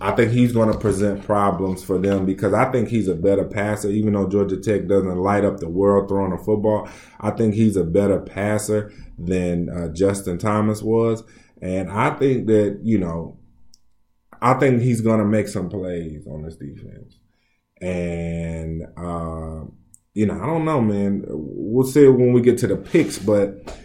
[0.00, 3.44] I think he's going to present problems for them because I think he's a better
[3.44, 3.90] passer.
[3.90, 6.88] Even though Georgia Tech doesn't light up the world throwing a football,
[7.20, 11.22] I think he's a better passer than uh, Justin Thomas was.
[11.62, 13.38] And I think that, you know,
[14.42, 17.18] I think he's going to make some plays on this defense.
[17.80, 19.64] And, uh,
[20.12, 21.24] you know, I don't know, man.
[21.28, 23.76] We'll see when we get to the picks, but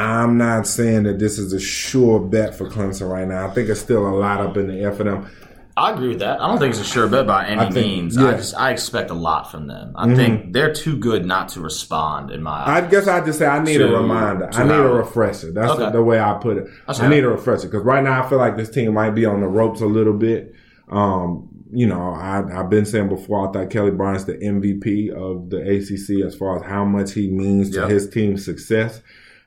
[0.00, 3.46] I'm not saying that this is a sure bet for Clemson right now.
[3.46, 5.28] I think it's still a lot up in the air for them.
[5.76, 6.40] I agree with that.
[6.42, 8.16] I don't think it's a sure bet by any I think- means.
[8.16, 8.28] yeah.
[8.28, 9.92] I just I expect a lot from them.
[9.96, 12.30] I think they're too good not to respond.
[12.30, 14.50] In my I guess I just say I need To- a reminder.
[14.52, 15.52] I need a refresher.
[15.52, 15.84] That's Okay.
[15.84, 16.66] the, the way I put it.
[16.88, 19.40] I need a refresher because right now I feel like this team might be on
[19.40, 20.54] the ropes a little bit.
[20.90, 25.50] Um, you know, I, I've been saying before I thought Kelly Bryant's the MVP of
[25.50, 29.00] the ACC as far as how much he means to his team's success.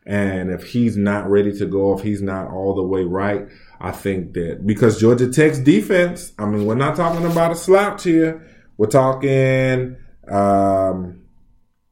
[0.05, 3.47] And if he's not ready to go, if he's not all the way right,
[3.79, 8.03] I think that because Georgia Tech's defense, I mean, we're not talking about a slouch
[8.03, 8.45] here.
[8.77, 9.95] We're talking
[10.29, 11.23] um,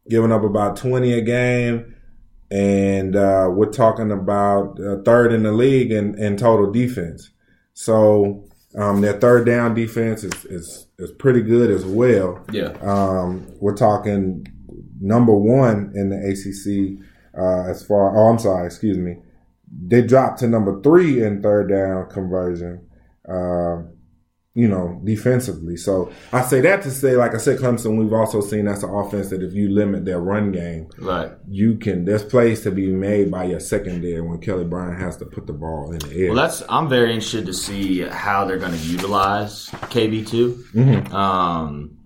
[0.09, 1.95] giving up about 20 a game.
[2.49, 7.29] And uh, we're talking about uh, third in the league in, in total defense.
[7.73, 8.43] So
[8.75, 12.43] um, their third down defense is, is, is pretty good as well.
[12.51, 14.47] yeah, Um, we're talking
[14.99, 17.01] number one in the ACC
[17.37, 18.15] uh, as far.
[18.15, 19.17] Oh, I'm sorry, excuse me.
[19.87, 22.87] They dropped to number three in third down conversion.
[23.27, 23.83] Uh,
[24.53, 25.77] you know, defensively.
[25.77, 27.97] So I say that to say, like I said, Clemson.
[27.97, 31.31] We've also seen that's an offense that if you limit their run game, right.
[31.47, 32.03] you can.
[32.03, 35.53] There's plays to be made by your secondary when Kelly Bryant has to put the
[35.53, 36.33] ball in the air.
[36.33, 41.15] Well, that's I'm very interested to see how they're going to utilize KB 2 Mm-hmm.
[41.15, 41.97] Um,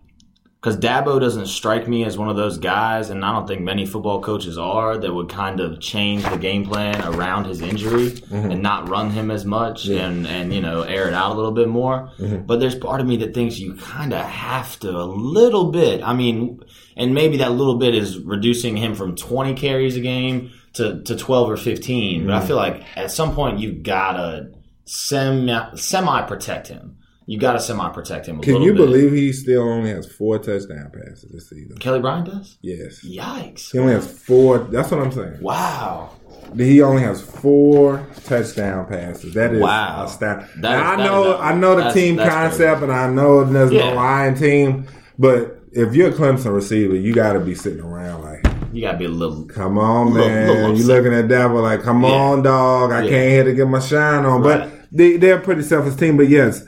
[0.65, 3.85] because Dabo doesn't strike me as one of those guys, and I don't think many
[3.85, 8.49] football coaches are that would kind of change the game plan around his injury Mm-hmm.
[8.51, 11.51] and not run him as much and and you know air it out a little
[11.51, 12.09] bit more.
[12.17, 12.47] Mm-hmm.
[12.47, 16.01] But there's part of me that thinks you kind of have to a little bit.
[16.03, 16.59] I mean,
[16.97, 21.15] and maybe that little bit is reducing him from 20 carries a game to to
[21.15, 22.25] 12 or 15.
[22.25, 22.43] But Mm-hmm.
[22.43, 24.51] I feel like at some point you've gotta
[24.85, 26.97] semi semi protect him.
[27.27, 28.77] You got to semi protect him a Can you bit.
[28.77, 31.75] believe he still only has four touchdown passes this season?
[31.77, 32.57] Kelly Bryant does?
[32.61, 33.03] Yes.
[33.03, 33.71] Yikes!
[33.71, 34.59] He only has four.
[34.59, 35.41] That's what I'm saying.
[35.41, 36.11] Wow.
[36.55, 39.33] He only has four touchdown passes.
[39.33, 40.05] That is Wow.
[40.05, 40.47] astounding.
[40.57, 43.09] That Now, is- I know, is- I know the that's- team that's concept, and I
[43.09, 43.89] know there's Yeah.
[43.89, 44.85] no lying team.
[45.17, 48.91] But if you're a Clemson receiver, you got to be sitting around like, You got
[48.93, 49.45] to be a little.
[49.45, 50.47] come on, Little- man.
[50.47, 52.09] little you looking at Dabo like, come Yeah.
[52.11, 52.91] on, dog.
[52.91, 53.09] I Yeah.
[53.09, 54.43] can't hit to get my shine on.
[54.43, 54.59] Right.
[54.59, 56.17] But they, they're a pretty selfless team.
[56.17, 56.63] But yes,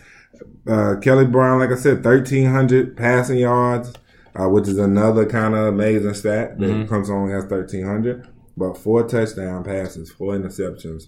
[0.69, 3.93] uh, Kelly Brown, like I said, 1,300 passing yards,
[4.35, 6.93] uh, which is another kind of amazing stat that Mm-hmm.
[6.93, 8.27] Clemson only has 1,300.
[8.55, 11.03] But four touchdown passes, four interceptions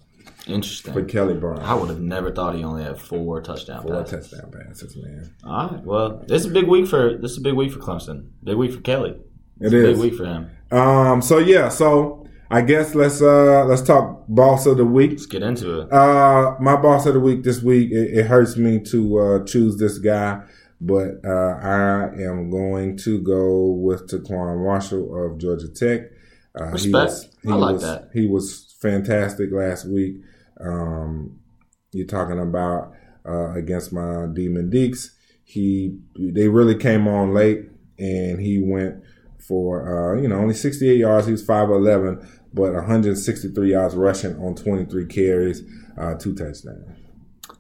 [0.46, 0.94] Interesting.
[0.94, 1.60] for Kelly Brown.
[1.62, 4.30] I would have never thought he only had four touchdown Four passes.
[4.30, 5.34] touchdown passes, man.
[5.44, 5.84] All right.
[5.84, 8.30] Well, this is a big week for this is a big week for Clemson.
[8.44, 9.12] Big week for Kelly.
[9.12, 9.22] It
[9.62, 10.00] It's a is.
[10.00, 10.52] big week for him.
[10.72, 11.22] Um.
[11.24, 11.70] So yeah.
[11.70, 12.19] So
[12.52, 15.12] I guess let's uh let's talk boss of the week.
[15.12, 15.94] Let's get into it.
[15.94, 17.92] Uh, my boss of the week this week.
[17.92, 20.42] It, it hurts me to uh, choose this guy,
[20.82, 26.02] but uh, I am going to go with TaQuon Marshall of Georgia Tech.
[26.60, 26.94] Uh, he Respect.
[26.94, 28.10] was- he I like was- that.
[28.14, 30.16] He was fantastic last week.
[30.60, 31.40] Um,
[31.92, 32.94] you're talking about
[33.28, 35.12] uh, against my Demon Deacs.
[35.44, 39.04] He they really came on late, and he went
[39.40, 41.26] for uh, you know only 68 yards.
[41.28, 45.64] He was 5'11", but 163 yards rushing on 23 carries,
[45.98, 46.98] uh, two touchdowns.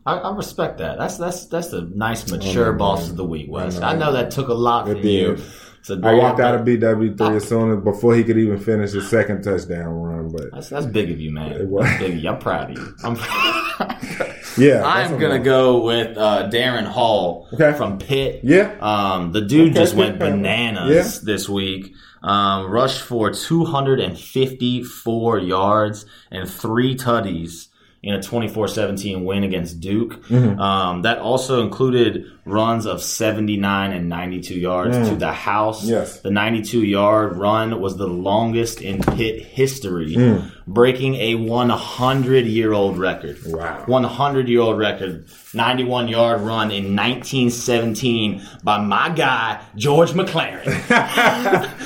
[0.05, 0.97] I, I respect that.
[0.97, 3.77] That's that's that's the nice mature know, boss of the week, Wes.
[3.77, 3.87] I know.
[3.87, 5.35] I know that took a lot It from you.
[5.35, 5.45] did.
[5.85, 8.91] to I walked out of BW three as soon as before he could even finish
[8.91, 10.29] his second touchdown run.
[10.29, 11.51] But That's that's big of you, man.
[11.51, 11.87] It was.
[11.99, 12.29] Big of you.
[12.29, 12.95] I'm proud of you.
[13.03, 13.15] I'm
[14.57, 17.73] yeah, I'm gonna a- go with uh, Darrin Hall Okay.
[17.77, 18.41] from Pitt.
[18.43, 18.75] Yeah.
[18.81, 19.79] Um, the dude Okay.
[19.79, 21.25] just went bananas Yeah.
[21.25, 21.93] this week.
[22.21, 27.67] Um, rushed for 254 yards and three tutties
[28.01, 30.23] in a 24-17 win against Duke.
[30.27, 30.57] Mm-hmm.
[30.57, 35.85] Um, that also included runs of 79 and 92 yards to the house.
[35.85, 35.89] Mm.
[35.89, 36.21] Yes.
[36.21, 40.49] The 92 yard run was the longest in Pitt history, Mm.
[40.65, 43.37] breaking a 100 year old record.
[43.45, 43.83] Wow.
[43.85, 45.27] 100 year old record.
[45.53, 50.69] 91 yard run in 1917 by my guy, George McLaren.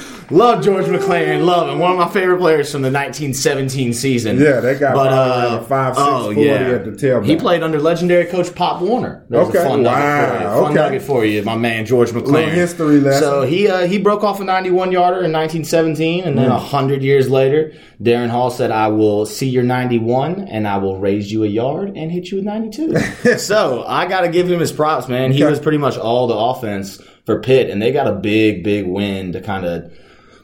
[0.34, 1.78] Love George McLaren, love him.
[1.80, 4.40] One of my favorite players from the 1917 season.
[4.40, 6.54] Yeah, they got But, uh, five, six, oh, 40 yeah.
[6.54, 7.26] at the tailback.
[7.26, 9.26] He played under legendary coach Pop Warner.
[9.30, 10.50] There's Okay, a fun nugget wow, for you.
[10.50, 10.74] Fun okay.
[10.74, 12.32] nugget for you, my man George McLaren.
[12.32, 13.22] Little history lesson.
[13.22, 16.56] So he uh, he broke off a 91 yarder in 1917, and then Mm.
[16.56, 20.98] a hundred years later, Darrin Hall said, "I will see your 91, and I will
[20.98, 22.98] raise you a yard and hit you with 92."
[23.38, 25.32] so I got to give him his props, man.
[25.32, 25.50] He Okay.
[25.52, 29.32] was pretty much all the offense for Pitt, and they got a big, big win
[29.34, 29.92] to kind of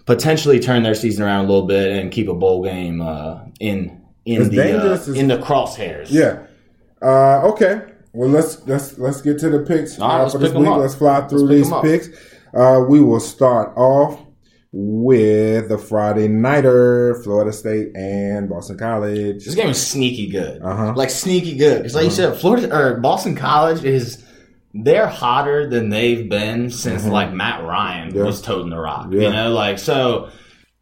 [0.10, 4.02] potentially turn their season around a little bit and keep a bowl game uh, in
[4.26, 6.08] in It's the uh, as- in the crosshairs.
[6.10, 6.48] Yeah.
[7.00, 7.84] Uh, okay.
[8.12, 10.68] Well, let's let's let's get to the picks right, uh, let's for this week.
[10.68, 12.32] Let's fly through Let's pick these picks.
[12.56, 14.20] Uh, we will start off
[14.72, 19.46] with the Friday nighter, Florida State and Boston College.
[19.46, 20.60] This game is sneaky good.
[20.64, 20.94] Uh-huh.
[20.96, 21.84] Like sneaky good.
[21.84, 24.26] Because like you said, Florida or Boston College is
[24.74, 28.18] they're hotter than they've been since like Matt Ryan Mm-hmm.
[28.20, 28.24] Yeah.
[28.26, 29.08] was toting the rock.
[29.12, 29.22] Yeah.
[29.22, 30.32] You know, like so a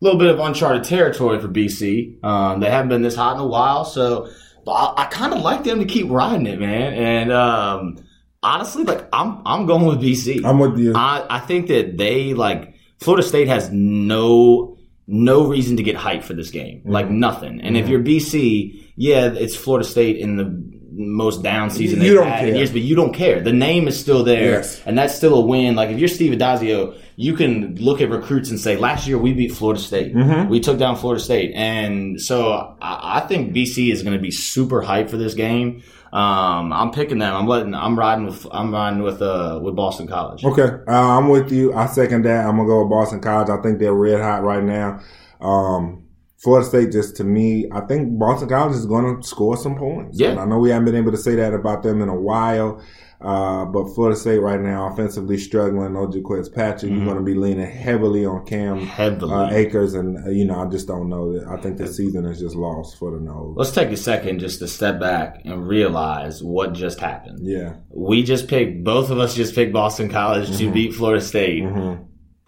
[0.02, 2.24] little bit of uncharted territory for BC.
[2.24, 4.30] Um, they haven't been this hot in a while, so
[4.66, 6.94] but I, I kind of like them to keep riding it, man.
[6.94, 7.98] And um,
[8.44, 10.44] honestly, like I'm I'm going with BC.
[10.46, 10.94] I'm with you.
[10.96, 14.78] I, I think that they like Florida State has no
[15.10, 16.92] no reason to get hyped for this game, Mm-hmm.
[16.92, 17.62] like nothing.
[17.62, 22.18] And if you're BC, yeah, it's Florida State in the most down season You they've
[22.18, 22.58] don't had in care.
[22.58, 23.42] years, but you don't care.
[23.42, 24.82] The name is still there, Yes.
[24.86, 25.76] and that's still a win.
[25.76, 29.34] Like if you're Steve Addazio, you can look at recruits and say, last year we
[29.34, 30.50] beat Florida State, Mm-hmm.
[30.50, 34.32] we took down Florida State, and so I, I think BC is going to be
[34.32, 35.84] super hyped for this game.
[36.14, 37.36] Um, I'm picking them.
[37.36, 37.76] I'm letting.
[37.76, 38.48] I'm riding with.
[38.50, 39.22] I'm riding with.
[39.22, 40.44] Uh, with Boston College.
[40.46, 41.74] Okay, uh, I'm with you.
[41.74, 42.46] I second that.
[42.48, 43.50] I'm gonna go with Boston College.
[43.50, 45.02] I think they're red hot right now.
[45.42, 46.07] Um,
[46.38, 50.20] Florida State, just to me, I think Boston College is going to score some points.
[50.20, 50.30] Yeah.
[50.30, 52.82] And I know we haven't been able to say that about them in a while.
[53.20, 55.94] Uh, but Florida State right now offensively struggling.
[55.94, 58.86] OJ Patrick, you're going to be leaning heavily on Cam Mm-hmm.
[58.86, 59.34] Heavily.
[59.34, 61.44] uh, Akers, and uh, you know I just don't know.
[61.50, 63.56] I think the season is just lost for the Noles.
[63.58, 67.40] Let's take a second just to step back and realize what just happened.
[67.42, 70.58] Yeah, We just picked, both of us just picked Boston College Mm-hmm.
[70.68, 71.64] to beat Florida State.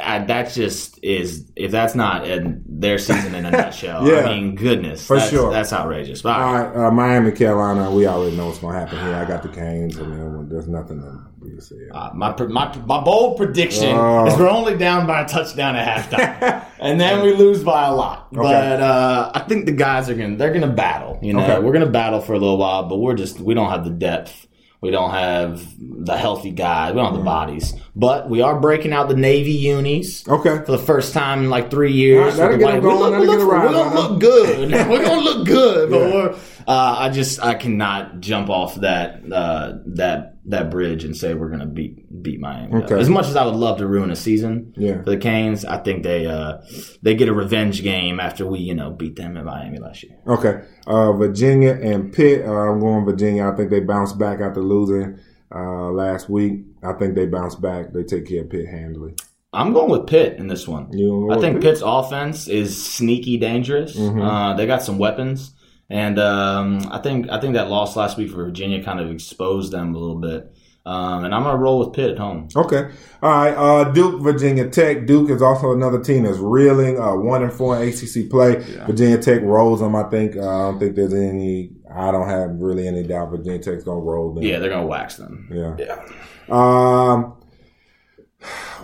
[0.01, 4.21] Uh, that just is, if that's not in their season in a nutshell, Yeah.
[4.21, 5.05] I mean, goodness.
[5.05, 5.51] For that's, sure.
[5.51, 6.23] That's outrageous.
[6.23, 6.75] All right.
[6.87, 7.91] uh, Miami, Carolina.
[7.91, 9.15] We already know what's going to happen here.
[9.15, 11.77] I got the Canes, and then there's nothing to be said.
[11.93, 14.27] Uh, my, my my bold prediction Oh.
[14.27, 17.93] is we're only down by a touchdown at halftime, and then we lose by a
[17.93, 18.31] lot.
[18.33, 21.19] But uh, I think the guys are gonna they're gonna battle.
[21.21, 21.59] You know, Okay.
[21.59, 24.47] we're gonna battle for a little while, but we're just we don't have the depth.
[24.81, 26.93] We don't have the healthy guys.
[26.93, 27.73] We don't have the bodies.
[27.97, 30.63] But we are breaking out the Navy unis Okay.
[30.65, 32.37] for the first time in like three years.
[32.37, 33.51] Right, that'll With the get white- them we going, look- that'll we get look- it
[33.51, 34.71] right, We're gonna look good.
[34.89, 36.13] we're gonna look good, but Yeah.
[36.13, 36.29] we're,
[36.67, 41.49] uh, I just I cannot jump off that uh, that that bridge and say we're
[41.49, 42.83] gonna beat beat Miami.
[42.83, 42.99] Okay.
[42.99, 45.03] As much as I would love to ruin a season Yeah.
[45.03, 46.57] for the Canes, I think they uh,
[47.01, 50.17] they get a revenge game after we you know beat them in Miami last year.
[50.27, 50.61] Okay.
[50.87, 52.45] Uh, Virginia and Pitt.
[52.45, 53.47] Uh, I'm going Virginia.
[53.47, 55.19] I think they bounce back after losing
[55.55, 56.61] uh, last week.
[56.83, 57.93] I think they bounce back.
[57.93, 59.13] They take care of Pitt handily.
[59.51, 60.91] I'm going with Pitt in this one.
[60.93, 61.61] You gonna go I think Pitt?
[61.63, 61.69] Mm-hmm.
[61.69, 63.97] Pitt's offense is sneaky dangerous.
[63.99, 65.53] Uh, they got some weapons,
[65.89, 69.71] and um, I think I think that loss last week for Virginia kind of exposed
[69.71, 70.53] them a little bit.
[70.85, 72.47] Um, and I'm gonna roll with Pitt at home.
[72.55, 72.89] Okay.
[73.21, 73.53] All right.
[73.53, 75.05] Uh, Duke, Virginia Tech.
[75.05, 76.99] Duke is also another team that's reeling.
[76.99, 78.55] Uh, one and four in ACC play.
[78.87, 79.95] Virginia Tech rolls them.
[79.95, 80.35] I think.
[80.35, 81.71] Uh, I don't think there's any.
[81.93, 84.43] I don't have really any doubt Virginia Tech's gonna roll them.
[84.43, 85.49] Yeah, they're gonna wax them.
[85.51, 85.75] Yeah.
[85.77, 86.05] Yeah.
[86.49, 87.35] Um,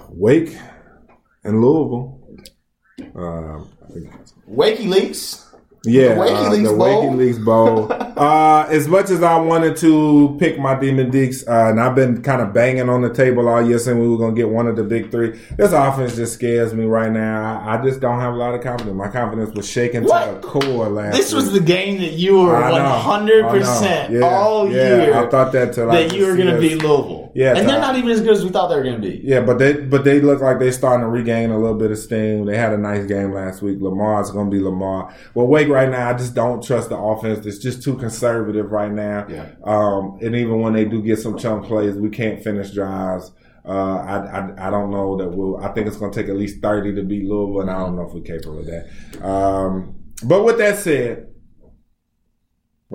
[0.09, 0.55] Wake
[1.43, 2.21] and Louisville.
[3.15, 4.11] Um, I think
[4.49, 5.44] WikiLeaks.
[5.85, 7.13] Yeah, The uh, WikiLeaks the Bowl.
[7.13, 7.93] WikiLeaks Bowl.
[8.17, 12.21] uh, as much as I wanted to pick my Demon Deacs, uh, and I've been
[12.21, 14.67] kind of banging on the table all year saying we were going to get one
[14.67, 17.59] of the big three, this offense just scares me right now.
[17.61, 18.95] I, I just don't have a lot of confidence.
[18.95, 20.25] My confidence was shaken What?
[20.25, 24.21] to the core last This was the game that you were one hundred percent Yeah,
[24.21, 27.24] all yeah, year I thought that till I that you were gonna be beat Louisville.
[27.35, 29.19] Yeah, and they're not even as good as we thought they were gonna be.
[29.21, 31.97] Yeah, but they but they look like they're starting to regain a little bit of
[31.97, 32.45] steam.
[32.45, 33.79] They had a nice game last week.
[33.81, 35.13] Lamar's going to be Lamar.
[35.33, 37.45] Well, Wake right now, I just don't trust the offense.
[37.45, 39.27] It's just too conservative right now.
[39.27, 39.49] Yeah.
[39.65, 43.33] Um, and even when they do get some chunk plays, we can't finish drives.
[43.65, 45.57] Uh, I, I I don't know that we'll.
[45.57, 47.97] I think it's going to take at least thirty to beat Louisville, and I don't
[47.97, 49.27] know if we're capable of that.
[49.27, 51.34] Um, but with that said,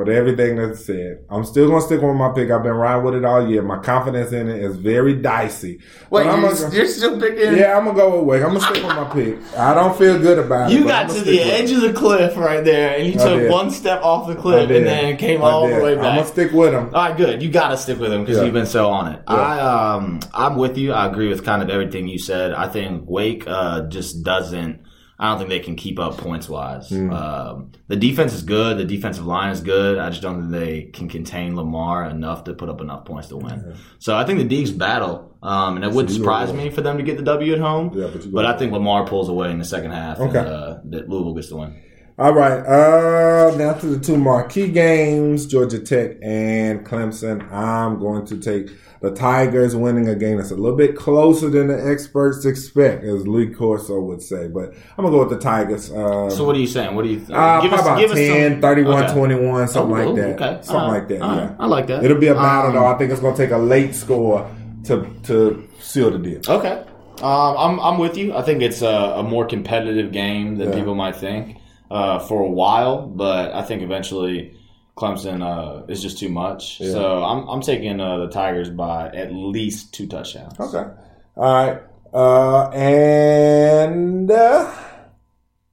[0.00, 2.50] with everything that's said, I'm still gonna stick with my pick.
[2.50, 3.62] I've been riding with it all year.
[3.62, 5.78] My confidence in it is very dicey.
[6.10, 7.56] Wait, I'm you're, gonna- you're still picking?
[7.56, 8.42] yeah, I'm gonna go with Wake.
[8.42, 9.58] I'm gonna stick with my pick.
[9.58, 10.74] I don't feel good about it.
[10.78, 13.50] You got I'ma the edge of the cliff right there, and you took did.
[13.50, 16.04] one step off the cliff, and then came I all the way back.
[16.04, 16.86] I'm gonna stick with him.
[16.94, 17.42] All right, good.
[17.42, 18.44] You got to stick with him because Yeah.
[18.44, 19.20] you've been so on it.
[19.28, 19.34] Yeah.
[19.34, 20.92] I um, I'm with you.
[20.92, 22.52] I agree with kind of everything you said.
[22.52, 24.80] I think Wake uh, just doesn't.
[25.20, 26.88] I don't think they can keep up points wise.
[26.88, 27.10] Hmm.
[27.12, 28.78] Um, the defense is good.
[28.78, 29.98] The defensive line is good.
[29.98, 33.36] I just don't think they can contain Lamar enough to put up enough points to
[33.36, 33.76] win.
[33.98, 37.02] So I think the Deacs battle, um, and it wouldn't surprise me for them to
[37.02, 37.92] get the W at home.
[37.94, 40.38] Yeah, but but I think Lamar pulls away in the second half, Okay.
[40.38, 41.78] and uh, that Louisville gets the win.
[42.20, 42.58] All right.
[42.58, 47.50] Uh, now to the two marquee games: Georgia Tech and Clemson.
[47.50, 48.68] I'm going to take
[49.00, 53.26] the Tigers winning a game that's a little bit closer than the experts expect, as
[53.26, 54.48] Lee Corso would say.
[54.48, 55.90] But I'm gonna go with the Tigers.
[55.90, 56.94] Uh, So what are you saying?
[56.94, 57.30] What do you think?
[57.30, 59.12] uh, probably about 10, some- 31, Okay.
[59.14, 60.42] 21, something Oh, like that.
[60.42, 60.58] okay.
[60.60, 60.88] Something right.
[60.98, 61.22] like that.
[61.22, 61.40] All yeah.
[61.46, 61.56] right.
[61.58, 62.04] I like that.
[62.04, 62.84] It'll be a battle, Um, though.
[62.86, 64.46] I think it's going to take a late score
[64.84, 66.40] to to seal the deal.
[66.46, 66.82] Okay.
[67.22, 68.34] Um, I'm I'm with you.
[68.36, 70.74] I think it's a, a more competitive game than Yeah.
[70.78, 71.56] people might think
[71.90, 74.54] uh, for a while, but I think eventually
[74.96, 76.80] Clemson uh, is just too much.
[76.80, 76.92] Yeah.
[76.92, 80.58] So I'm I'm taking uh, the Tigers by at least two touchdowns.
[80.60, 80.90] Okay.
[81.36, 81.82] All right.
[82.12, 84.74] Uh, and uh,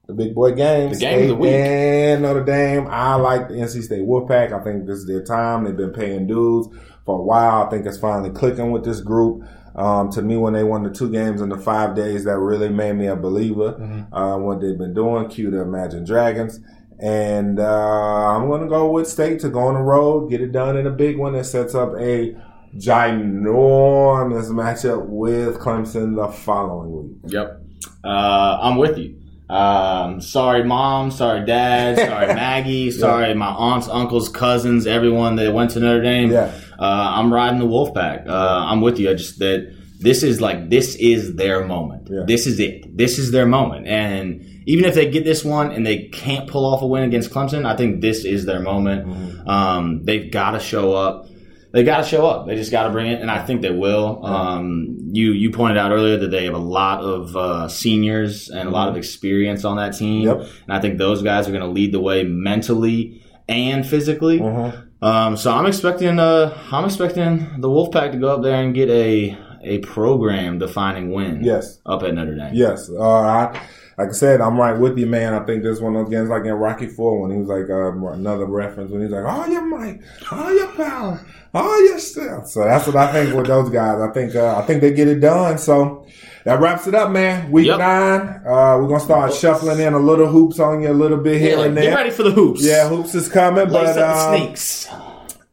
[0.06, 0.90] the big boy game.
[0.90, 1.52] The game of the week.
[1.52, 2.86] And Notre Dame.
[2.88, 4.58] I like the NC State Wolfpack.
[4.58, 5.64] I think this is their time.
[5.64, 6.66] They've been paying dues
[7.04, 7.64] for a while.
[7.64, 9.44] I think it's finally clicking with this group.
[9.78, 12.68] Um, to me, when they won the two games in the five days, that really
[12.68, 13.74] made me a believer.
[13.74, 14.12] Mm-hmm.
[14.12, 15.28] Uh, what they've been doing.
[15.28, 16.58] Cue the Imagine Dragons.
[17.00, 20.50] And uh, I'm going to go with State to go on the road, get it
[20.50, 22.34] done in a big one that sets up a
[22.76, 27.32] ginormous matchup with Clemson the following week.
[27.32, 27.62] Yep.
[28.02, 29.16] Uh, I'm with you.
[29.48, 31.12] Um, sorry, mom.
[31.12, 31.96] Sorry, dad.
[31.98, 32.90] Sorry, Maggie.
[32.90, 36.32] Sorry, my aunts, uncles, cousins, everyone that went to Notre Dame.
[36.32, 36.52] Yeah.
[36.78, 38.26] Uh, I'm riding the Wolfpack.
[38.28, 39.10] Uh, I'm with you.
[39.10, 42.08] I just that this is like this is their moment.
[42.10, 42.22] Yeah.
[42.26, 42.96] This is it.
[42.96, 43.86] This is their moment.
[43.88, 47.30] And even if they get this one and they can't pull off a win against
[47.30, 49.06] Clemson, I think this is their moment.
[49.06, 49.48] Mm-hmm.
[49.48, 51.26] Um, they've got to show up.
[51.72, 52.46] They got to show up.
[52.46, 54.24] They just got to bring it, and I think they will.
[54.24, 58.68] Um, you you pointed out earlier that they have a lot of uh, seniors and
[58.68, 60.36] a lot of experience on that team, Yep.
[60.38, 64.40] and I think those guys are going to lead the way mentally and physically.
[64.40, 64.87] Mm-hmm.
[65.00, 68.90] Um, so I'm expecting uh, I'm expecting the Wolfpack to go up there and get
[68.90, 71.42] a a program defining win.
[71.42, 71.80] Yes.
[71.86, 72.54] up at Notre Dame.
[72.54, 72.88] Yes.
[72.90, 75.34] Uh, I, like I said, I'm right with you, man.
[75.34, 77.68] I think this one of those games like in Rocky Four when he was like
[77.68, 82.48] uh, another reference when he's like, "All your might, all your power, all your strength."
[82.48, 84.00] So that's what I think with those guys.
[84.00, 85.58] I think uh, I think they get it done.
[85.58, 86.06] So
[86.44, 87.50] that wraps it up, man.
[87.50, 87.78] Week Yep.
[87.78, 88.20] nine.
[88.46, 91.58] Uh, we're gonna start shuffling in a little hoops on you a little bit here
[91.58, 91.94] Yeah, and get there.
[91.96, 92.62] ready for the hoops.
[92.64, 94.88] Yeah, hoops is coming, lace but um, sneaks.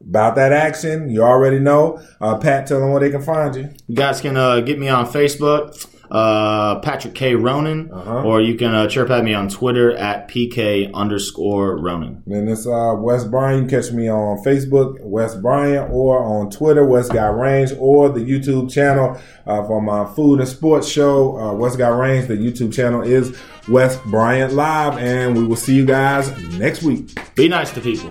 [0.08, 2.00] about that action, you already know.
[2.20, 3.68] Uh, Pat, tell them where they can find you.
[3.88, 7.34] You guys can uh, get me on Facebook, uh, Patrick K.
[7.34, 8.22] Ronan, Uh-huh.
[8.22, 12.22] or you can uh, chirp at me on Twitter at PK underscore Ronan.
[12.26, 13.64] And it's uh, Wes Bryan.
[13.64, 18.08] You can catch me on Facebook, Wes Bryan, or on Twitter, West Guy Range, or
[18.08, 22.26] the YouTube channel uh, for my food and sports show, uh, West Guy Range.
[22.28, 23.36] The YouTube channel is
[23.68, 27.10] West Bryant Live, and we will see you guys next week.
[27.34, 28.10] Be nice to people.